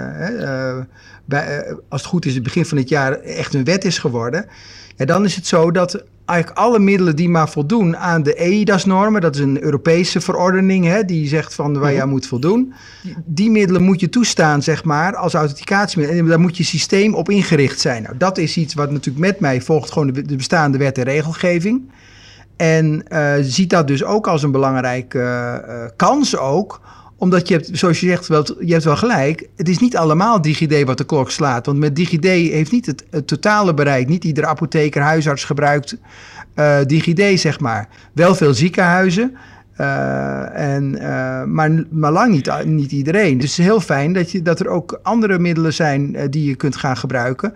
[1.89, 4.45] als het goed is, het begin van het jaar echt een wet is geworden.
[4.95, 9.21] Ja, dan is het zo dat eigenlijk alle middelen die maar voldoen aan de EIDAS-normen,
[9.21, 12.73] dat is een Europese verordening hè, die zegt van waar je aan moet voldoen,
[13.25, 16.17] die, middelen moet je toestaan, zeg maar, als authenticatiemiddel.
[16.17, 18.03] En daar moet je systeem op ingericht zijn.
[18.03, 21.03] Nou, dat is iets wat natuurlijk met mij volgt gewoon de, de bestaande wet en
[21.03, 21.91] regelgeving.
[22.55, 25.19] En eh, ziet dat dus ook als een belangrijke
[25.67, 26.81] eh, kans ook
[27.17, 28.27] omdat je hebt, zoals je zegt,
[28.59, 29.47] je hebt wel gelijk.
[29.55, 31.65] Het is niet allemaal DigiD wat de klok slaat.
[31.65, 34.07] Want met DigiD heeft niet het, totale bereik.
[34.07, 35.97] Niet iedere apotheker, huisarts gebruikt
[36.53, 37.87] eh, DigiD, zeg maar.
[38.13, 39.35] Wel veel ziekenhuizen.
[39.75, 43.37] eh, en, eh, maar, maar lang niet, niet iedereen.
[43.37, 46.55] Dus het is heel fijn dat, je, dat er ook andere middelen zijn die je
[46.55, 47.53] kunt gaan gebruiken.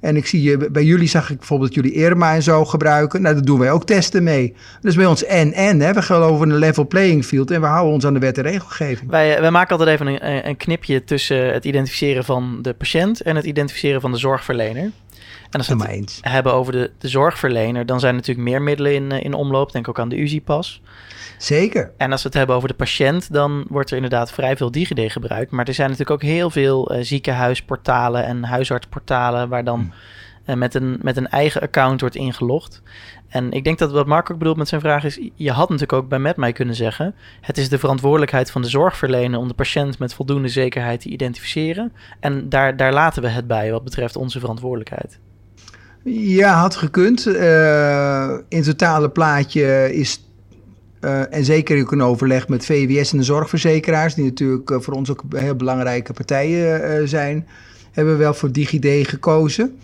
[0.00, 3.22] En ik zie je, bij jullie zag ik bijvoorbeeld jullie Irma en zo gebruiken.
[3.22, 4.54] Nou, daar doen wij ook testen mee.
[4.80, 5.92] Dus bij ons en-en, hè.
[5.92, 8.44] we geloven in een level playing field en we houden ons aan de wet en
[8.44, 9.10] regelgeving.
[9.10, 13.20] Wij, eh, wij maken altijd even een, een knipje tussen het identificeren van de patiënt
[13.20, 14.90] en het identificeren van de zorgverlener.
[15.50, 16.18] En als we het eens.
[16.22, 19.72] hebben over de, de zorgverlener, dan zijn er natuurlijk meer middelen in, eh, in omloop.
[19.72, 20.82] Denk ook aan de UZI-pas.
[21.38, 21.92] Zeker.
[21.96, 25.12] En als we het hebben over de patiënt, dan wordt er inderdaad vrij veel DigiD
[25.12, 25.50] gebruikt.
[25.50, 29.92] Maar er zijn natuurlijk ook heel veel eh, ziekenhuisportalen en huisartsportalen waar dan
[30.48, 32.82] en met, een, met een eigen account wordt ingelogd.
[33.28, 35.20] En ik denk dat wat Mark ook bedoelt met zijn vraag is...
[35.34, 37.14] je had natuurlijk ook bij mij kunnen zeggen...
[37.40, 39.38] het is de verantwoordelijkheid van de zorgverlener...
[39.38, 41.92] om de patiënt met voldoende zekerheid te identificeren.
[42.20, 45.18] En daar, daar laten we het bij wat betreft onze verantwoordelijkheid.
[46.10, 47.26] Ja, had gekund.
[47.26, 50.28] Uh, in totale plaatje is
[51.00, 54.94] uh, en zeker ook een overleg met VWS en de zorgverzekeraars, die natuurlijk uh, voor
[54.94, 57.46] ons ook heel belangrijke partijen uh, zijn,
[57.92, 59.78] hebben we wel voor DigiD gekozen.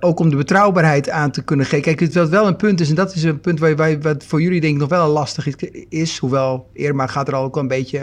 [0.00, 1.96] ook om de betrouwbaarheid aan te kunnen geven.
[1.96, 4.42] Kijk, wat wel een punt is, en dat is een punt waar, waar, wat voor
[4.42, 5.56] jullie denk ik nog wel lastig
[5.88, 8.00] is, hoewel Irma gaat er al ook een beetje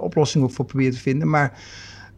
[0.00, 1.58] oplossingen voor proberen te vinden, maar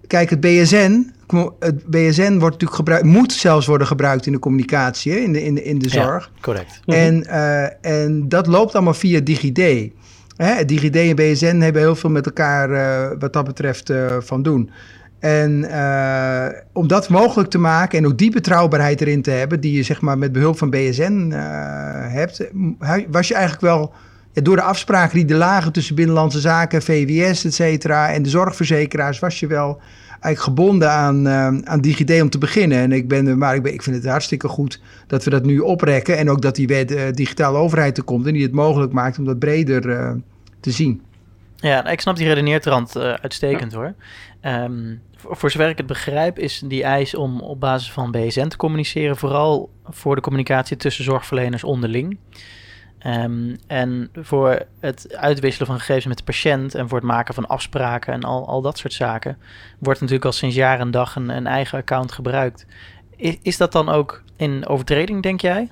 [0.07, 1.13] Kijk, het BSN,
[1.59, 5.55] het BSN wordt natuurlijk gebruikt, moet zelfs worden gebruikt in de communicatie, in, de, in,
[5.55, 6.31] de, in de zorg.
[6.35, 6.81] Ja, correct.
[6.87, 9.91] En, uh, en dat loopt allemaal via DigiD.
[10.37, 14.43] Hè, DigiD en BSN hebben heel veel met elkaar uh, wat dat betreft uh, van
[14.43, 14.71] doen.
[15.19, 15.67] En
[16.73, 20.01] om dat mogelijk te maken en ook die betrouwbaarheid erin te hebben, die je zeg
[20.01, 21.31] maar met behulp van BSN
[22.01, 22.51] hebt,
[23.09, 23.93] was je eigenlijk wel
[24.33, 28.29] ja, door de afspraken die er lagen tussen Binnenlandse Zaken, VWS, et cetera, en de
[28.29, 32.79] zorgverzekeraars, was je wel eigenlijk gebonden aan, uh, aan DigiD om te beginnen.
[32.79, 35.59] En ik, ben, maar ik, ben, ik vind het hartstikke goed dat we dat nu
[35.59, 36.19] oprekken.
[36.19, 39.19] En ook dat die wet uh, digitale overheid er komt en die het mogelijk maakt
[39.19, 40.11] om dat breder uh,
[40.61, 41.03] te zien.
[41.57, 43.95] Ja, ik snap die redeneertrand uitstekend hoor.
[44.43, 48.49] Um, voor, voor zover ik het begrijp is die eis om op basis van BSN
[48.49, 52.19] te communiceren vooral voor de communicatie tussen zorgverleners onderling.
[53.07, 57.47] Um, en voor het uitwisselen van gegevens met de patiënt en voor het maken van
[57.47, 59.39] afspraken en al, al dat soort zaken,
[59.79, 62.67] wordt natuurlijk al sinds jaar en dag een, eigen account gebruikt.
[63.17, 65.71] Is, is dat dan ook in overtreding, denk jij?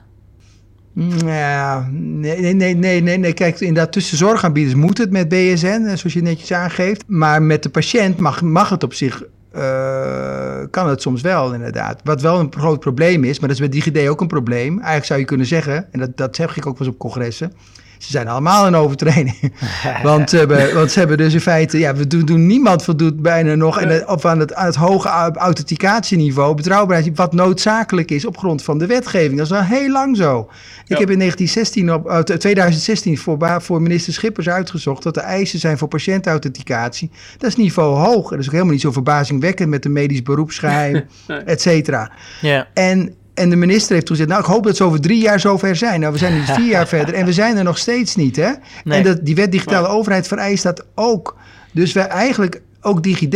[0.92, 3.32] Nee, nee, nee, nee, nee.
[3.32, 7.04] Kijk, inderdaad, tussen zorgaanbieders moet het met BSN, eh, zoals je netjes aangeeft.
[7.06, 9.22] Maar met de patiënt mag, mag het op zich
[9.56, 12.00] uh, kan het soms wel, inderdaad.
[12.04, 14.74] Wat wel een groot probleem is, maar dat is met DigiD ook een probleem.
[14.74, 17.52] Eigenlijk zou je kunnen zeggen, en dat, dat zeg ik ook wel eens op congressen.
[18.00, 19.52] Ze zijn allemaal een overtreding.
[20.02, 23.54] want, uh, want ze hebben dus in feite, ja, we doen, doen niemand voldoet bijna
[23.54, 28.62] nog en, of aan het, aan het hoge authenticatieniveau, betrouwbaarheid, wat noodzakelijk is op grond
[28.62, 29.36] van de wetgeving.
[29.36, 30.48] Dat is al heel lang zo.
[30.86, 35.58] Ik heb in 1916 op, uh, 2016 voor, voor minister Schippers uitgezocht dat de eisen
[35.58, 37.10] zijn voor patiëntauthenticatie.
[37.38, 38.24] Dat is niveau hoog.
[38.24, 41.04] En dat is ook helemaal niet zo verbazingwekkend met de medisch beroepsgeheim,
[41.44, 42.10] et cetera.
[42.40, 42.68] Ja.
[42.74, 45.76] En en de minister heeft gezegd, nou ik hoop dat ze over drie jaar zover
[45.76, 46.00] zijn.
[46.00, 48.37] Nou, we zijn nu vier jaar verder en we zijn er nog steeds niet.
[48.37, 48.50] Hè?
[48.85, 48.98] Nee.
[48.98, 51.37] En dat, die wet digitale overheid vereist dat ook.
[51.72, 53.35] Dus wij eigenlijk, ook DigiD,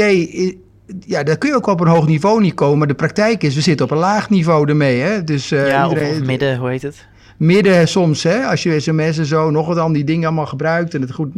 [1.06, 2.78] ja, daar kun je ook op een hoog niveau niet komen.
[2.78, 5.00] Maar de praktijk is, we zitten op een laag niveau ermee.
[5.00, 5.24] Hè?
[5.24, 7.06] Dus, uh, ja, iedereen, of, midden, hoe heet het?
[7.36, 10.94] midden soms, hè, als je sms en zo, nog wat dan die dingen allemaal gebruikt.
[10.94, 11.34] En het goed,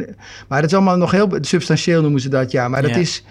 [0.47, 2.67] maar dat is allemaal nog heel substantieel noemen ze dat, ja.
[2.67, 3.23] Maar dat is,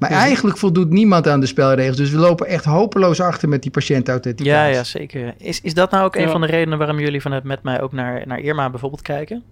[0.00, 1.96] maar eigenlijk voldoet niemand aan de spelregels.
[1.96, 4.72] Dus we lopen echt hopeloos achter met die patiëntauthenticatie.
[4.72, 5.34] Ja, ja, zeker.
[5.38, 7.92] Is, is dat nou ook een van de redenen waarom jullie vanuit met mij ook
[7.92, 9.42] naar, naar Irma bijvoorbeeld kijken?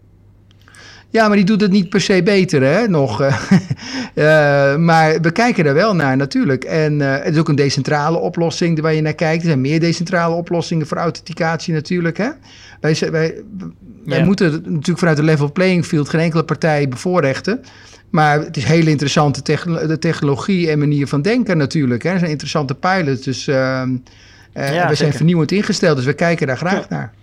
[1.11, 3.23] Ja, maar die doet het niet per se beter, hè, nog.
[3.23, 3.37] uh,
[4.89, 6.65] maar we kijken er wel naar, natuurlijk.
[6.65, 9.43] En uh, het is ook een decentrale oplossing waar je naar kijkt.
[9.43, 12.29] Er zijn meer decentrale oplossingen voor authenticatie natuurlijk, hè.
[12.81, 13.43] Wij, wij,
[14.05, 17.61] wij moeten natuurlijk vanuit de level playing field geen enkele partij bevoorrechten.
[18.11, 19.43] Maar het is heel interessante
[19.87, 22.03] de technologie en manier van denken natuurlijk.
[22.03, 22.11] Hè.
[22.11, 23.83] Er zijn interessante pilots, dus uh,
[24.53, 25.97] we zijn vernieuwend ingesteld.
[25.97, 27.15] Dus we kijken daar graag naar.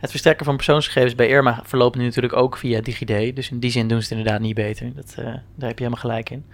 [0.00, 3.36] Het versterken van persoonsgegevens bij Irma verloopt nu natuurlijk ook via DigiD.
[3.36, 4.92] Dus in die zin doen ze het inderdaad niet beter.
[4.94, 6.44] Dat, uh, daar heb je helemaal gelijk in.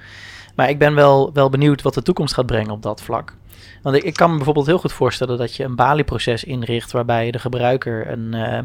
[0.57, 3.35] Maar ik ben wel, wel benieuwd wat de toekomst gaat brengen op dat vlak.
[3.83, 7.31] Want ik, ik kan me bijvoorbeeld heel goed voorstellen dat je een Bali-proces inricht waarbij
[7.31, 8.59] de gebruiker een, uh,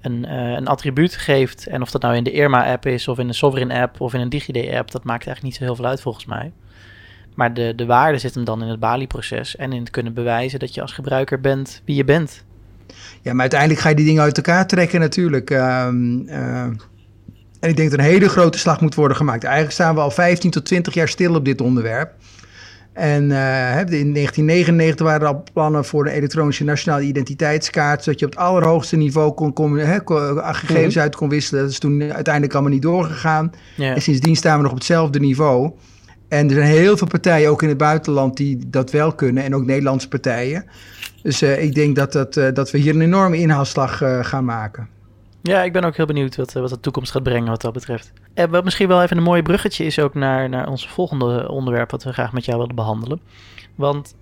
[0.00, 1.66] een, uh, een attribuut geeft.
[1.66, 4.28] En of dat nou in de Irma-app is, of in een Sovereign-app, of in een
[4.28, 6.52] DigiD-app, dat maakt eigenlijk niet zo heel veel uit volgens mij.
[7.34, 10.58] Maar de, de waarde zit hem dan in het Bali-proces en in het kunnen bewijzen
[10.58, 12.44] dat je als gebruiker bent wie je bent.
[13.22, 15.50] Ja, maar uiteindelijk ga je die dingen uit elkaar trekken natuurlijk.
[15.50, 16.62] Uh, uh,
[17.60, 19.44] en ik denk dat een hele grote slag moet worden gemaakt.
[19.44, 22.12] Eigenlijk staan we al 15 tot 20 jaar stil op dit onderwerp.
[23.00, 28.26] En uh, in 1999 waren er al plannen voor een elektronische nationale identiteitskaart, zodat je
[28.26, 31.62] op het allerhoogste niveau kon, kon, he, gegevens mm uit kon wisselen.
[31.62, 33.52] Dat is toen uiteindelijk allemaal niet doorgegaan.
[33.76, 35.70] En sindsdien staan we nog op hetzelfde niveau.
[36.28, 39.44] En er zijn heel veel partijen, ook in het buitenland, die dat wel kunnen.
[39.44, 40.64] En ook Nederlandse partijen.
[41.22, 44.88] Dus uh, ik denk dat, dat, uh, dat we hier een enorme inhaalslag gaan maken.
[45.42, 48.12] Ja, ik ben ook heel benieuwd wat, wat de toekomst gaat brengen wat dat betreft.
[48.34, 51.90] En wat misschien wel even een mooi bruggetje is ook naar, naar ons volgende onderwerp
[51.90, 53.20] wat we graag met jou willen behandelen.
[53.74, 54.14] Want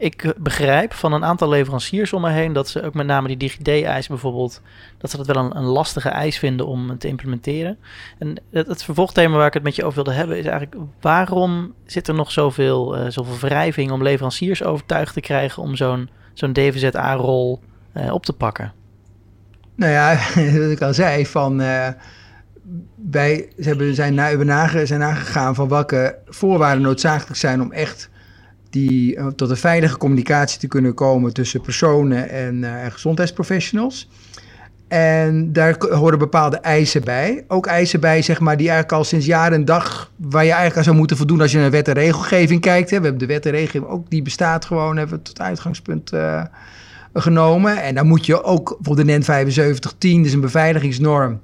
[0.00, 3.36] ik begrijp van een aantal leveranciers om me heen dat ze ook met name die
[3.36, 4.60] DigiD-eis bijvoorbeeld,
[4.98, 7.78] dat ze dat wel een, een, lastige eis vinden om te implementeren.
[8.18, 11.74] En het, het, vervolgthema waar ik het met je over wilde hebben is eigenlijk waarom
[11.86, 16.52] zit er nog zoveel, uh, zoveel wrijving om leveranciers overtuigd te krijgen om zo'n zo'n
[16.52, 17.60] DVZA-rol
[18.10, 18.72] op te pakken?
[19.80, 20.18] Nou ja,
[20.60, 21.86] wat ik al zei, van uh,
[23.10, 28.10] wij hebben, zijn, na, zijn nagegaan van welke voorwaarden noodzakelijk zijn om echt
[28.70, 34.08] die, uh, tot een veilige communicatie te kunnen komen tussen personen en, en gezondheidsprofessionals.
[34.88, 37.44] En daar horen bepaalde eisen bij.
[37.48, 40.12] Ook eisen bij, zeg maar, die eigenlijk al sinds jaren en dag...
[40.16, 42.90] waar je eigenlijk aan zou moeten voldoen als je naar wet en regelgeving kijkt.
[42.90, 42.96] Hè.
[42.96, 46.12] We hebben de wet en regelgeving, ook die bestaat gewoon, hebben we tot uitgangspunt
[47.14, 47.82] genomen.
[47.82, 51.40] En dan moet je ook, voor de NEN 7510, dus een beveiligingsnorm...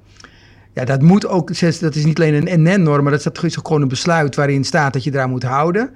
[0.73, 3.81] Ja, dat moet ook, dat is niet alleen een NN-norm, maar dat is ook gewoon
[3.81, 5.91] een besluit waarin staat dat je eraan moet houden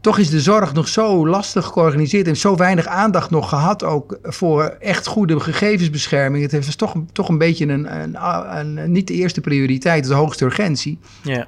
[0.00, 4.18] toch is de zorg nog zo lastig georganiseerd en zo weinig aandacht nog gehad ook
[4.22, 6.42] voor echt goede gegevensbescherming.
[6.42, 8.16] Het heeft dus toch, toch een beetje een, een,
[8.58, 10.98] een, niet de eerste prioriteit, de hoogste urgentie.
[11.22, 11.46] Ja.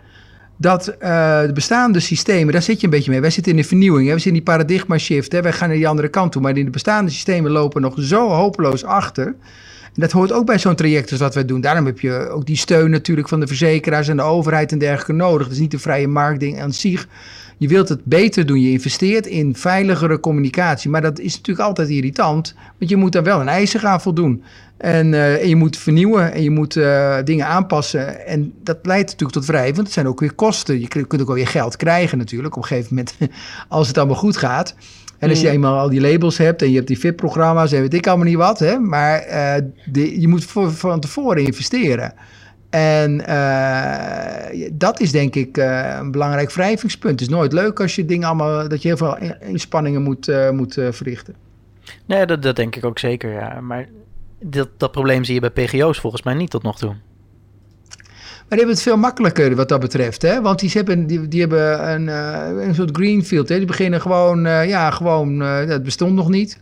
[0.62, 3.20] Dat uh, de bestaande systemen, daar zit je een beetje mee.
[3.20, 5.33] Wij zitten in de vernieuwing, we zitten in die paradigma shift.
[5.33, 5.42] Hè?
[5.42, 8.29] Wij gaan naar die andere kant toe, maar in de bestaande systemen lopen nog zo
[8.29, 9.35] hopeloos achter.
[9.94, 11.61] Dat hoort ook bij zo'n traject als wat wij doen.
[11.61, 15.12] Daarom heb je ook die steun natuurlijk van de verzekeraars en de overheid en dergelijke
[15.12, 15.46] nodig.
[15.46, 17.09] Dat is niet de vrije marktding aan zich.
[17.57, 18.61] Je wilt het beter doen.
[18.61, 20.90] Je investeert in veiligere communicatie.
[20.90, 22.55] Maar dat is natuurlijk altijd irritant.
[22.78, 24.42] Want je moet daar wel een eisen gaan voldoen.
[24.76, 28.26] En, uh, en je moet vernieuwen en je moet uh, dingen aanpassen.
[28.26, 29.74] En dat leidt natuurlijk tot wrijven.
[29.74, 30.81] Want het zijn ook weer kosten.
[30.81, 32.57] Je kunt ook wel weer geld krijgen natuurlijk.
[32.57, 33.16] Op een gegeven moment,
[33.68, 34.74] als het allemaal goed gaat.
[35.22, 37.94] En als je eenmaal al die labels hebt en je hebt die VIP-programma's en weet
[37.94, 38.58] ik allemaal niet wat.
[38.58, 39.54] Hè, maar uh,
[39.85, 42.14] de, je moet voor, van tevoren investeren.
[42.70, 47.20] En uh, dat is denk ik uh, een belangrijk wrijvingspunt.
[47.20, 50.74] Het is nooit leuk als je dingen allemaal, dat je heel veel inspanningen moet, moet
[50.90, 51.35] verrichten.
[52.06, 53.61] Nee, dat, dat denk ik ook zeker, ja.
[53.61, 53.88] Maar
[54.40, 56.94] dat, dat probleem zie je bij PGO's volgens mij niet tot nog toe.
[58.53, 60.23] Maar die hebben het veel makkelijker wat dat betreft.
[60.23, 60.41] Hè?
[60.41, 62.09] Want die hebben, die, die hebben een,
[62.69, 63.49] een soort greenfield.
[63.49, 63.57] Hè?
[63.57, 66.61] Die beginnen gewoon, ja, gewoon, dat bestond nog niet.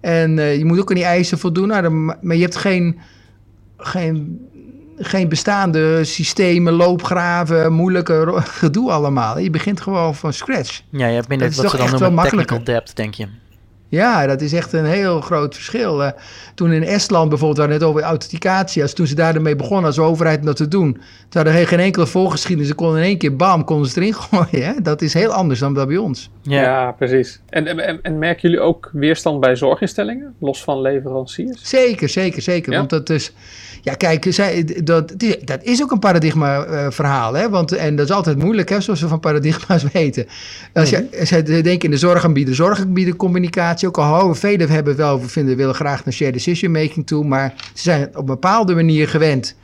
[0.00, 1.68] En je moet ook aan die eisen voldoen.
[1.68, 2.98] Nou, dan, maar je hebt geen,
[3.76, 4.48] geen
[4.96, 9.38] geen bestaande systemen, loopgraven, moeilijke gedoe allemaal.
[9.38, 10.82] Je begint gewoon van scratch.
[10.90, 13.26] Ja, je hebt minder dat wat ze dan noemen technical depth, denk je.
[13.90, 16.02] Ja, dat is echt een heel groot verschil.
[16.02, 16.10] Uh,
[16.54, 20.40] toen in Estland bijvoorbeeld, waar net over authenticatie, als toen ze daarmee begonnen als overheid
[20.40, 20.92] om dat te doen,
[21.28, 22.68] toen hadden geen enkele voorgeschiedenis.
[22.68, 24.66] Ze konden in één keer, bam, konden ze erin gooien.
[24.66, 24.72] Hè?
[24.82, 26.30] Dat is heel anders dan dat bij ons.
[26.42, 27.40] Ja, ja precies.
[27.48, 31.68] En, en, en, merken jullie ook weerstand bij zorginstellingen, los van leveranciers?
[31.68, 32.72] Zeker, zeker, zeker.
[32.72, 32.78] Ja?
[32.78, 33.32] Want dat is...
[33.82, 37.36] Ja, kijk, zij, dat, dat is ook een paradigma-verhaal.
[37.36, 40.26] Uh, want, en dat is altijd moeilijk, hè, zoals we van paradigma's weten.
[40.74, 43.79] Als je, mm zij denken in de zorgaanbieder, zorgaanbieder communicatie.
[43.86, 47.24] Ook al houden velen hebben wel, we vinden, willen graag naar shared decision making toe.
[47.24, 49.54] Maar ze zijn op een bepaalde manier gewend.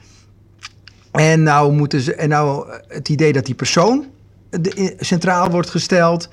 [1.13, 4.05] En nou, moeten ze, en nou het idee dat die persoon
[4.99, 6.29] centraal wordt gesteld.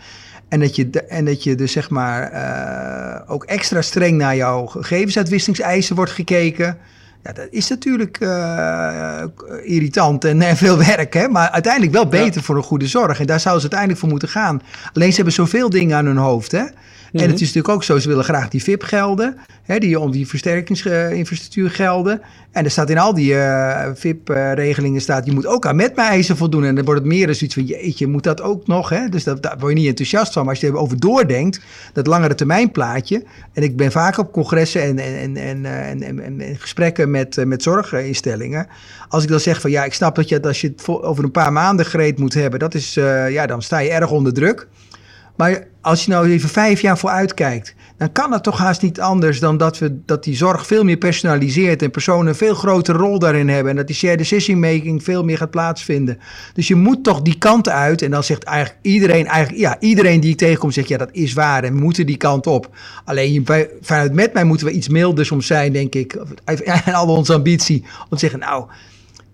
[0.47, 4.65] En dat je, en dat je dus zeg maar uh, ook extra streng naar jouw
[4.65, 6.77] gegevensuitwisselingseisen wordt gekeken.
[7.23, 9.23] Ja, dat is natuurlijk uh,
[9.63, 11.27] irritant en, en, veel werk, hè?
[11.27, 12.41] maar uiteindelijk wel beter ja.
[12.41, 13.19] voor een goede zorg.
[13.19, 14.61] En daar zouden ze uiteindelijk voor moeten gaan.
[14.93, 16.51] Alleen ze hebben zoveel dingen aan hun hoofd.
[16.51, 16.63] Hè?
[17.13, 20.11] En het is natuurlijk ook zo, ze willen graag die VIP gelden, hè, die om
[20.11, 22.21] die versterkingsinfrastructuur gelden.
[22.51, 26.37] En er staat in al die uh, VIP-regelingen staat, je moet ook aan met eisen
[26.37, 26.63] voldoen.
[26.63, 28.89] En dan wordt het meer dan zoiets van, jeetje, moet dat ook nog?
[28.89, 29.09] Hè?
[29.09, 30.43] Dus dat, daar word je niet enthousiast van.
[30.43, 31.59] Maar als je er over doordenkt,
[31.93, 33.23] dat langere termijn plaatje.
[33.53, 37.63] En ik ben vaak op congressen en, en, en, en, en, en gesprekken met, met
[37.63, 38.67] zorginstellingen.
[39.07, 41.31] Als ik dan zeg van, ja, ik snap dat je, als je het over een
[41.31, 44.67] paar maanden gereed moet hebben, dat is, uh, ja, dan sta je erg onder druk.
[45.35, 48.99] Maar als je nou even vijf jaar vooruit kijkt, dan kan het toch haast niet
[48.99, 52.97] anders dan dat, we, dat die zorg veel meer personaliseert en personen een veel grotere
[52.97, 53.69] rol daarin hebben.
[53.69, 56.19] En dat die shared decision making veel meer gaat plaatsvinden.
[56.53, 58.01] Dus je moet toch die kant uit.
[58.01, 61.33] En dan zegt eigenlijk iedereen, eigenlijk, ja, iedereen die ik tegenkom, zegt ja, dat is
[61.33, 61.63] waar.
[61.63, 62.69] En we moeten die kant op.
[63.05, 63.45] Alleen
[63.81, 66.17] vanuit met mij moeten we iets milder soms zijn, denk ik.
[66.43, 68.65] En al onze ambitie om te zeggen, nou.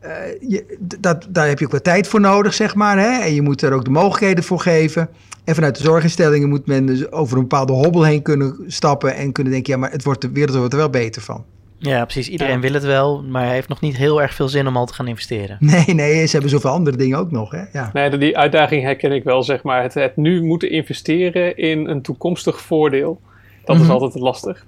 [0.06, 0.10] Uh,
[0.50, 2.98] je, dat, daar heb je ook wat tijd voor nodig, zeg maar.
[2.98, 3.22] Hè?
[3.22, 5.10] En je moet er ook de mogelijkheden voor geven.
[5.44, 9.32] En vanuit de zorginstellingen moet men dus over een bepaalde hobbel heen kunnen stappen en
[9.32, 11.46] kunnen denken, ja, maar het wordt, de wereld wordt er wel beter van.
[11.78, 12.30] Ja, precies.
[12.30, 12.60] Iedereen ja.
[12.60, 14.94] wil het wel, maar hij heeft nog niet heel erg veel zin om al te
[14.94, 15.58] gaan investeren.
[15.70, 17.52] Nee, nee, ze hebben zoveel andere dingen ook nog.
[17.52, 17.64] Hè?
[17.74, 17.90] Ja.
[17.94, 19.82] Nee, die uitdaging herken ik wel, zeg maar.
[19.82, 23.22] Het, het nu moeten investeren in een toekomstig voordeel,
[23.66, 23.92] dat mm -hmm.
[23.92, 24.66] is altijd lastig.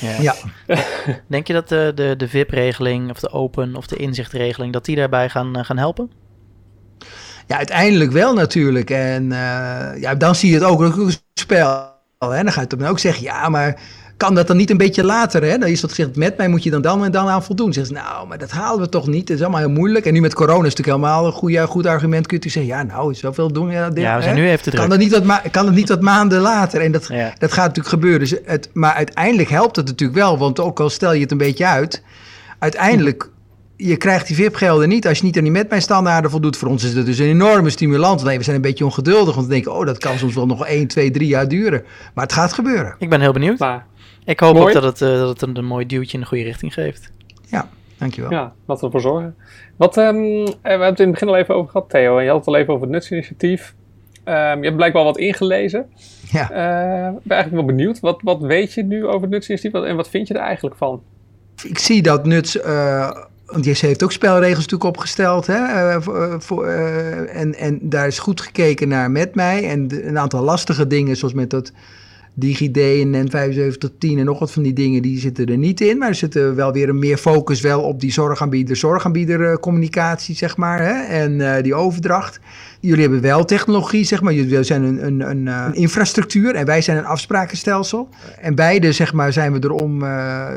[0.00, 0.20] Ja.
[0.20, 0.34] ja.
[1.26, 4.96] Denk je dat de, de, de VIP-regeling of de open of de inzichtregeling, dat die
[4.96, 6.10] daarbij gaan, gaan helpen?
[7.46, 8.90] Ja, uiteindelijk wel natuurlijk.
[8.90, 11.92] En uh, ja, dan zie je het ook een spel.
[12.18, 12.42] Hè?
[12.42, 13.80] Dan ga je dan ook zeggen, ja, maar
[14.24, 15.42] kan dat dan niet een beetje later?
[15.42, 15.58] Hè?
[15.58, 17.72] Dan is dat gezegd, met mij moet je dan dan en dan aan voldoen.
[17.72, 19.26] Zeg nou, maar dat halen we toch niet?
[19.26, 20.06] Dat is allemaal heel moeilijk.
[20.06, 22.26] En nu met corona is het natuurlijk helemaal een goede, goed argument.
[22.26, 23.70] Kun je zeggen, ja, nou, zoveel doen.
[23.70, 24.40] Ja, dit, Ja, we zijn hè?
[24.42, 24.80] nu even te druk.
[24.82, 26.80] kan het, niet wat ma- kan het niet wat maanden later?
[26.80, 27.32] En dat, Ja.
[27.38, 28.20] dat gaat natuurlijk gebeuren.
[28.20, 30.38] Dus het, maar uiteindelijk helpt het natuurlijk wel.
[30.38, 32.02] Want ook al stel je het een beetje uit...
[32.58, 33.32] uiteindelijk...
[33.76, 36.56] Je krijgt die VIP-gelden niet als je niet aan die met mijn standaarden voldoet.
[36.56, 38.22] Voor ons is dat dus een enorme stimulans.
[38.22, 39.34] Nee, we zijn een beetje ongeduldig.
[39.34, 41.82] Want we denken, oh, dat kan soms wel nog 1, 2, 3 jaar duren.
[42.14, 42.94] Maar het gaat gebeuren.
[42.98, 43.58] Ik ben heel benieuwd.
[43.58, 43.86] Maar
[44.24, 44.66] Ik hoop Mooi.
[44.66, 47.10] ook dat het, eh, dat het een, een mooi duwtje in de goede richting geeft.
[47.46, 48.30] Ja, dankjewel.
[48.30, 49.34] ja, laten we ervoor zorgen.
[49.76, 52.18] Wat, ehm, eh, we hebben het in het begin al even over gehad, Theo.
[52.18, 53.74] En je had het al even over het nutsinitiatief.
[54.24, 55.86] Ehm, je hebt blijkbaar wat ingelezen.
[56.30, 56.50] Ja.
[56.50, 58.00] Eh, ik ben eigenlijk wel benieuwd.
[58.00, 61.02] Wat, wat weet je nu over het nutsinitiatief en wat vind je er eigenlijk van?
[61.64, 63.10] Ik zie dat Nuts, eh
[63.46, 65.46] want JC heeft ook spelregels natuurlijk opgesteld.
[65.46, 66.00] Hè, eh,
[66.38, 69.68] voor, en, en daar is goed gekeken naar met mij.
[69.68, 71.72] En de- een aantal lastige dingen, zoals met dat
[72.36, 75.98] DigiD en NEN 7510 en nog wat van die dingen, die zitten er niet in.
[75.98, 80.36] Maar er zit wel weer een meer focus wel op die zorgaanbieder, zorgaanbieder eh, communicatie,
[80.36, 80.78] zeg maar.
[80.78, 82.40] Hè, en eh, die overdracht.
[82.80, 84.32] Jullie hebben wel technologie, zeg maar.
[84.32, 88.08] Jullie zijn een, een, een, eh, infrastructuur en wij zijn een afsprakenstelsel.
[88.40, 90.04] En beide, zeg maar, zijn we er om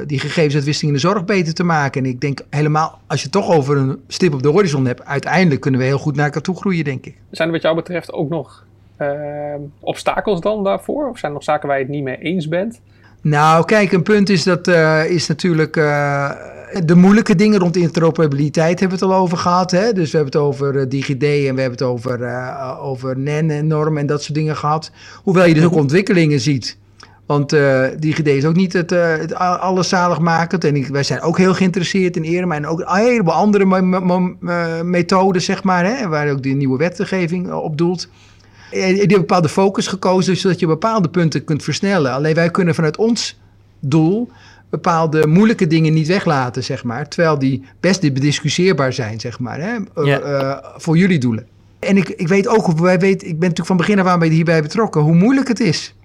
[0.06, 2.04] die gegevensuitwisseling in de zorg beter te maken.
[2.04, 5.06] En ik denk helemaal, als je het toch over een stip op de horizon hebt,
[5.06, 7.16] uiteindelijk kunnen we heel goed naar elkaar toe groeien, denk ik.
[7.32, 8.67] Zijn er wat jou betreft ook nog
[9.80, 11.10] obstakels dan daarvoor?
[11.10, 12.82] Of zijn er nog zaken waar je het niet mee eens bent?
[13.22, 16.32] Nou, kijk, een punt is dat eh, is natuurlijk eh,
[16.86, 19.72] de moeilijke dingen rond interoperabiliteit hebben we het al over gehad.
[19.72, 19.94] Hè?
[19.94, 22.20] Dus we hebben het over eh, DigiD en we hebben het over,
[22.82, 24.92] over NEN en norm en dat soort dingen gehad.
[25.24, 26.78] Hoewel je dus ook ontwikkelingen ziet.
[27.26, 27.50] Want
[28.00, 30.64] DigiD is ook niet het, het alles zaligmakend.
[30.64, 33.66] En ik, wij zijn ook heel geïnteresseerd in ERMA en ook een heleboel andere
[34.84, 35.86] methoden, zeg maar.
[35.86, 36.08] Hè?
[36.08, 38.10] Waar ook die nieuwe wetgeving op doelt.
[38.72, 42.12] Eh, Die hebben een bepaalde focus gekozen, zodat je bepaalde punten kunt versnellen.
[42.12, 43.40] Alleen wij kunnen vanuit ons
[43.80, 44.30] doel
[44.70, 47.08] bepaalde moeilijke dingen niet weglaten, zeg maar.
[47.08, 51.48] Terwijl die best bediscussieerbaar zijn, zeg maar, hè, eh, eh, voor jullie doelen.
[51.80, 54.28] En ik, ik weet ook, wij weet, ik ben natuurlijk van begin af aan bij
[54.28, 55.96] hierbij betrokken, hoe moeilijk het is.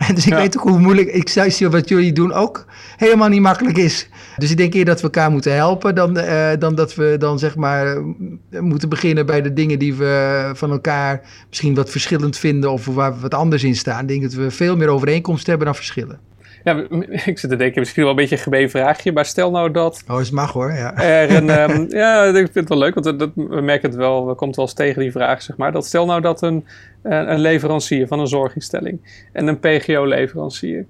[0.14, 0.36] Dus ik Ja.
[0.36, 2.64] weet ook hoe moeilijk, ik zie wat jullie doen ook
[2.96, 4.08] helemaal niet makkelijk is.
[4.36, 7.38] Dus ik denk eerder dat we elkaar moeten helpen dan, eh, dan dat we dan
[7.38, 12.36] zeg maar eh, moeten beginnen bij de dingen die we van elkaar misschien wat verschillend
[12.38, 14.00] vinden of waar we wat anders in staan.
[14.02, 16.20] Ik denk dat we veel meer overeenkomsten hebben dan verschillen.
[16.64, 16.84] Ja,
[17.32, 19.12] ik zit te denken, misschien wel een beetje een gemeen vraagje.
[19.12, 20.96] Maar stel nou dat Oh, het mag hoor, ja.
[20.96, 21.50] er een...
[21.58, 24.26] ehm, ja, ik vind het wel leuk, want dat, dat- we merken het wel.
[24.26, 25.72] We komen wel eens tegen die vraag, zeg maar.
[25.72, 26.66] Dat stel nou dat een,
[27.02, 30.86] een, een leverancier van een zorginstelling en een PGO-leverancier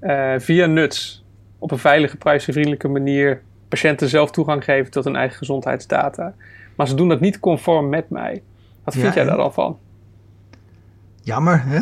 [0.00, 1.24] eh, via nuts
[1.58, 6.34] op een veilige, prijsvriendelijke manier patiënten zelf toegang geven tot hun eigen gezondheidsdata.
[6.76, 8.42] Maar ze doen dat niet conform met mij.
[8.84, 9.78] Wat vind Ja, jij daar dan van?
[11.30, 11.80] Jammer, hè?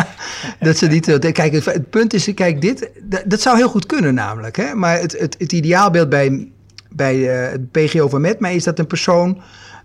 [0.66, 1.08] dat ze niet...
[1.08, 2.90] eh, Kijk, het, punt is, kijk, dit...
[3.26, 4.74] Dat, zou heel goed kunnen namelijk, hè?
[4.74, 6.48] Maar het, het, het ideaalbeeld bij,
[6.90, 9.40] bij eh, het PGO van Met mij is dat een persoon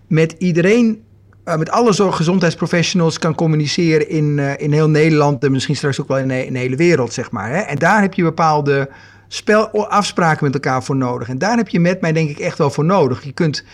[0.06, 1.02] met iedereen...
[1.44, 5.44] eh, met alle zorg- gezondheidsprofessionals kan communiceren in, in heel Nederland...
[5.44, 7.50] en misschien straks ook wel in, de- hele wereld, zeg maar.
[7.50, 7.58] Hè?
[7.60, 8.88] En daar heb je bepaalde
[9.28, 11.28] spel, afspraken met elkaar voor nodig.
[11.28, 13.24] En daar heb je met mij denk ik echt wel voor nodig.
[13.24, 13.64] Je kunt...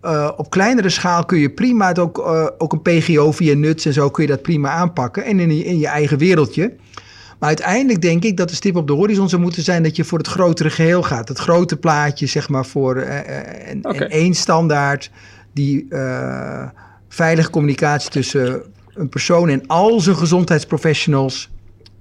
[0.00, 3.86] eh, op kleinere schaal kun je prima het ook, eh, ook een PGO via nuts
[3.86, 5.24] en zo kun je dat prima aanpakken.
[5.24, 6.74] En in, je- in je eigen wereldje.
[7.38, 10.04] Maar uiteindelijk denk ik dat de stip op de horizon zou moeten zijn dat je
[10.04, 11.28] voor het grotere geheel gaat.
[11.28, 15.10] Het grote plaatje, zeg maar, voor eh, en, één standaard
[15.52, 15.86] die
[17.08, 18.62] veilige communicatie tussen
[18.94, 21.50] een persoon en al zijn gezondheidsprofessionals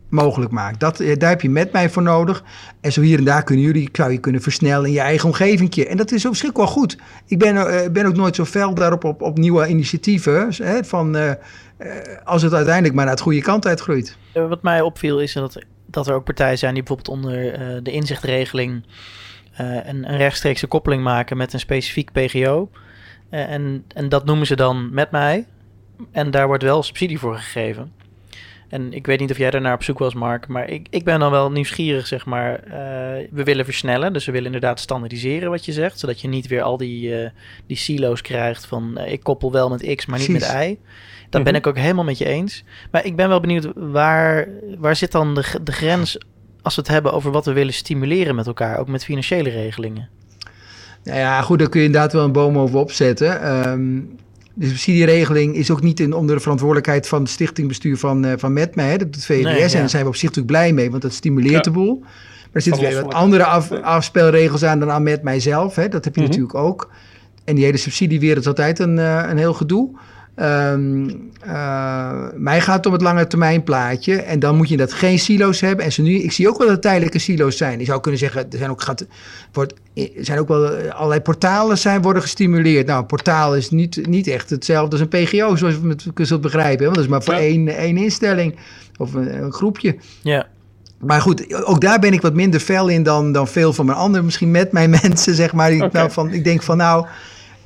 [0.10, 0.80] mogelijk maakt.
[0.80, 2.43] Dat, eh, daar heb je met mij voor nodig.
[2.82, 5.76] En zo hier en daar kunnen jullie, zou je kunnen versnellen in je eigen omgeving.
[5.76, 6.98] En dat is op zich wel goed.
[7.26, 10.50] Ik ben, eh, ben ook nooit zo fel daarop op, op nieuwe initiatieven.
[10.63, 11.32] Hè, van, eh,
[12.24, 14.17] als het uiteindelijk maar naar het goede kant uitgroeit.
[14.34, 18.84] Wat mij opviel is dat, dat er ook partijen zijn die bijvoorbeeld onder de inzichtregeling
[19.56, 22.69] een, een rechtstreekse koppeling maken met een specifiek PGO.
[23.30, 25.45] En, en dat noemen ze dan met mij.
[26.12, 27.91] En daar wordt wel subsidie voor gegeven.
[28.69, 31.19] En ik weet niet of jij daarnaar op zoek was, Mark, maar ik, ik ben
[31.19, 32.53] dan wel nieuwsgierig, zeg maar.
[32.63, 36.47] Eh, we willen versnellen, dus we willen inderdaad standaardiseren wat je zegt, zodat je niet
[36.47, 37.29] weer al die, eh,
[37.67, 40.53] die silo's krijgt van eh, ik koppel wel met X, maar niet Precies.
[40.53, 40.77] met Y.
[41.29, 41.62] Dat ben Mhm.
[41.62, 42.63] ik ook helemaal met je eens.
[42.91, 46.17] Maar ik ben wel benieuwd, waar, waar zit dan de, de grens
[46.62, 50.10] als we het hebben over wat we willen stimuleren met elkaar, ook met financiële regelingen?
[51.03, 53.41] Nou ja, goed, daar kun je inderdaad wel een boom over opzetten.
[53.41, 53.99] Ehm,
[54.53, 58.53] de subsidieregeling is ook niet in, onder de verantwoordelijkheid van het stichtingbestuur van, eh van
[58.53, 59.43] Metme, hè, dat doet VWS.
[59.43, 59.63] Nee, ja.
[59.63, 61.99] En daar zijn we op zich natuurlijk blij mee, want dat stimuleert de boel.
[61.99, 62.09] Maar
[62.51, 65.75] er zitten weer wat andere af, afspelregels aan dan aan Metme zelf.
[65.75, 65.88] Hè.
[65.88, 66.29] Dat heb je Mhm.
[66.29, 66.89] natuurlijk ook.
[67.45, 69.89] En die hele subsidiewereld is altijd een, eh, een heel gedoe.
[70.39, 71.09] Ehm,
[71.41, 74.15] eh, mij gaat het om het lange termijn plaatje.
[74.15, 75.85] En dan moet je dat geen silo's hebben.
[75.85, 77.79] En ze nu, ik zie ook wel dat tijdelijke silo's zijn.
[77.79, 79.05] Je zou kunnen zeggen, er zijn ook, gaat,
[79.51, 79.73] wordt,
[80.17, 82.87] zijn ook wel eh, allerlei portalen zijn, worden gestimuleerd.
[82.87, 86.41] Nou, een portaal is niet, niet echt hetzelfde als een PGO, zoals je het zult
[86.41, 86.83] begrijpen.
[86.83, 87.39] Want dat is maar voor Ja.
[87.39, 88.55] één, één instelling
[88.97, 89.95] of een, een groepje.
[90.21, 90.47] Ja,
[90.99, 93.97] Maar goed, ook daar ben ik wat minder fel in dan, dan veel van mijn
[93.97, 94.25] anderen.
[94.25, 95.73] Misschien met mijn mensen, zeg maar.
[95.73, 95.89] Oké.
[95.91, 97.05] nou, van, ik denk van nou,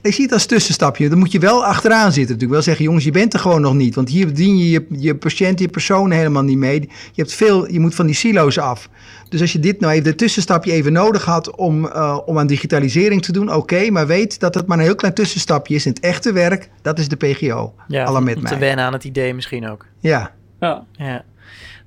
[0.03, 1.09] ik zie het als tussenstapje.
[1.09, 2.51] Dan moet je wel achteraan zitten natuurlijk.
[2.51, 3.95] Wel zeggen, jongens, je bent er gewoon nog niet.
[3.95, 6.79] Want hier bedien je je, je patiënt, je persoon helemaal niet mee.
[6.81, 8.89] Je, hebt veel, je moet van die silo's af.
[9.29, 12.47] Dus als je dit nou even, de tussenstapje even nodig had om, eh, om aan
[12.47, 13.89] digitalisering te doen, oké.
[13.89, 15.85] maar weet dat het maar een heel klein tussenstapje is.
[15.85, 17.73] In het echte werk, dat is de PGO.
[17.87, 18.51] ja met om mij.
[18.51, 19.85] te wennen aan het idee misschien ook.
[19.99, 20.85] Ja, Ja.
[20.91, 21.23] Ja.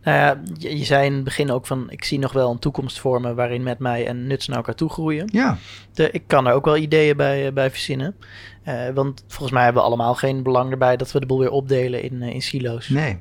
[0.07, 2.59] Nou ja, je, je zei in het begin ook van, ik zie nog wel een
[2.59, 5.29] toekomst voor me waarin met mij en nuts naar elkaar toe groeien.
[5.33, 5.59] ja.
[5.93, 8.17] De, ik kan daar ook wel ideeën bij, eh, bij verzinnen.
[8.63, 11.51] Eh, want volgens mij hebben we allemaal geen belang erbij dat we de boel weer
[11.51, 12.89] opdelen in, eh, in silo's.
[12.89, 13.19] Nee.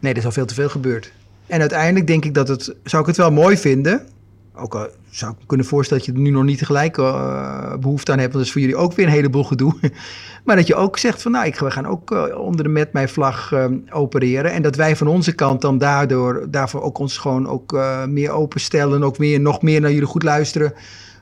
[0.00, 1.12] Nee, er is al veel te veel gebeurd.
[1.46, 4.08] En uiteindelijk denk ik dat het, zou ik het wel mooi vinden.
[4.54, 7.76] Ook al zou ik me kunnen voorstellen dat je er nu nog niet tegelijk eh,
[7.76, 8.32] behoefte aan hebt.
[8.32, 9.74] Want dat is voor jullie ook weer een heleboel gedoe.
[10.44, 12.92] maar dat je ook zegt van nou, ik, we gaan ook eh, onder de met
[12.92, 14.52] mij vlag eh, opereren.
[14.52, 17.78] En dat wij van onze kant dan daardoor, daarvoor ook ons gewoon ook
[18.08, 19.02] meer openstellen.
[19.02, 20.72] Ook meer, nog meer naar jullie goed luisteren.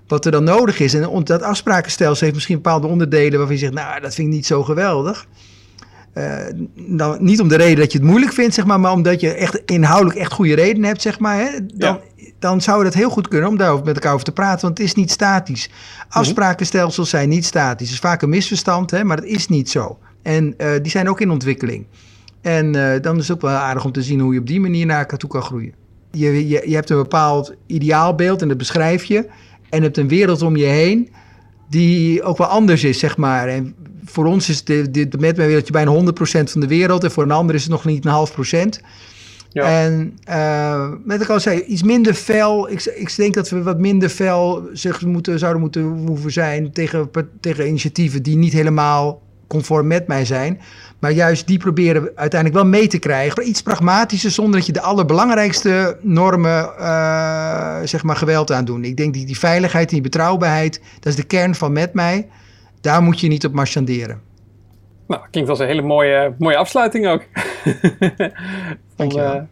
[0.06, 0.94] Wat er dan nodig is.
[0.94, 4.46] En dat afsprakenstelsel heeft misschien bepaalde onderdelen waarvan je zegt, nou, dat vind ik niet
[4.46, 5.26] zo geweldig.
[6.74, 9.32] Nou, niet om de reden dat je het moeilijk vindt, zeg maar, maar omdat je
[9.32, 11.36] echt inhoudelijk echt goede redenen hebt, zeg maar.
[11.36, 11.48] Hè,
[12.40, 14.86] dan zou het heel goed kunnen om daarover met elkaar over te praten, want het
[14.86, 15.70] is niet statisch.
[16.08, 17.86] Afsprakenstelsels zijn niet statisch.
[17.86, 19.98] Het is vaak een misverstand, hè, maar dat is niet zo.
[20.22, 21.86] En eh, die zijn ook in ontwikkeling.
[22.40, 24.60] En eh, dan is het ook wel aardig om te zien hoe je op die
[24.60, 25.74] manier naar elkaar toe kan groeien.
[26.10, 29.28] Je, je, je hebt een bepaald ideaalbeeld en dat beschrijf je.
[29.68, 31.08] En hebt een wereld om je heen
[31.68, 33.48] die ook wel anders is, zeg maar.
[33.48, 33.74] En
[34.04, 37.04] voor ons is de, de, metwereldje bijna 100% van de wereld.
[37.04, 38.80] En voor een ander is het nog niet een half procent.
[39.52, 42.70] En eh, met ik al zei, iets minder fel.
[42.70, 44.68] Ik, ik denk dat we wat minder fel
[45.06, 50.60] moeten, zouden moeten hoeven zijn tegen, tegen initiatieven die niet helemaal conform met mij zijn.
[50.98, 53.48] Maar juist die proberen we uiteindelijk wel mee te krijgen.
[53.48, 58.84] Iets pragmatischer, zonder dat je de allerbelangrijkste normen, eh, zeg maar, geweld aan doet.
[58.84, 62.28] Ik denk die, die veiligheid en die betrouwbaarheid, dat is de kern van met mij.
[62.80, 64.29] Daar moet je niet op marchanderen.
[65.10, 67.22] Nou, klinkt als een hele mooie, mooie afsluiting ook.
[68.18, 68.30] Dan,
[68.96, 69.32] Dankjewel.
[69.34, 69.42] eh,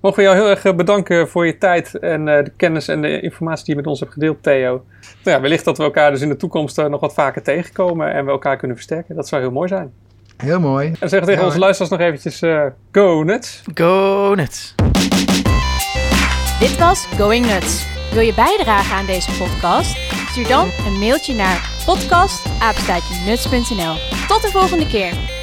[0.00, 3.02] mogen we jou heel erg eh, bedanken voor je tijd en eh, de kennis en
[3.02, 4.84] de informatie die je met ons hebt gedeeld, Theo.
[5.24, 8.24] Nou ja, wellicht dat we elkaar dus in de toekomst nog wat vaker tegenkomen en
[8.24, 9.16] we elkaar kunnen versterken.
[9.16, 9.92] Dat zou heel mooi zijn.
[10.36, 10.86] Heel mooi.
[11.00, 13.62] En zeggen tegen Ja, onze luisteraars nog eventjes eh, go nuts.
[13.74, 14.74] Go Nuts!
[16.60, 17.86] Dit was Going Nuts.
[18.12, 20.19] Wil je bijdragen aan deze podcast?
[20.30, 23.94] Stuur dan een mailtje naar podcast@nuts.nl.
[24.28, 25.39] Tot de volgende keer.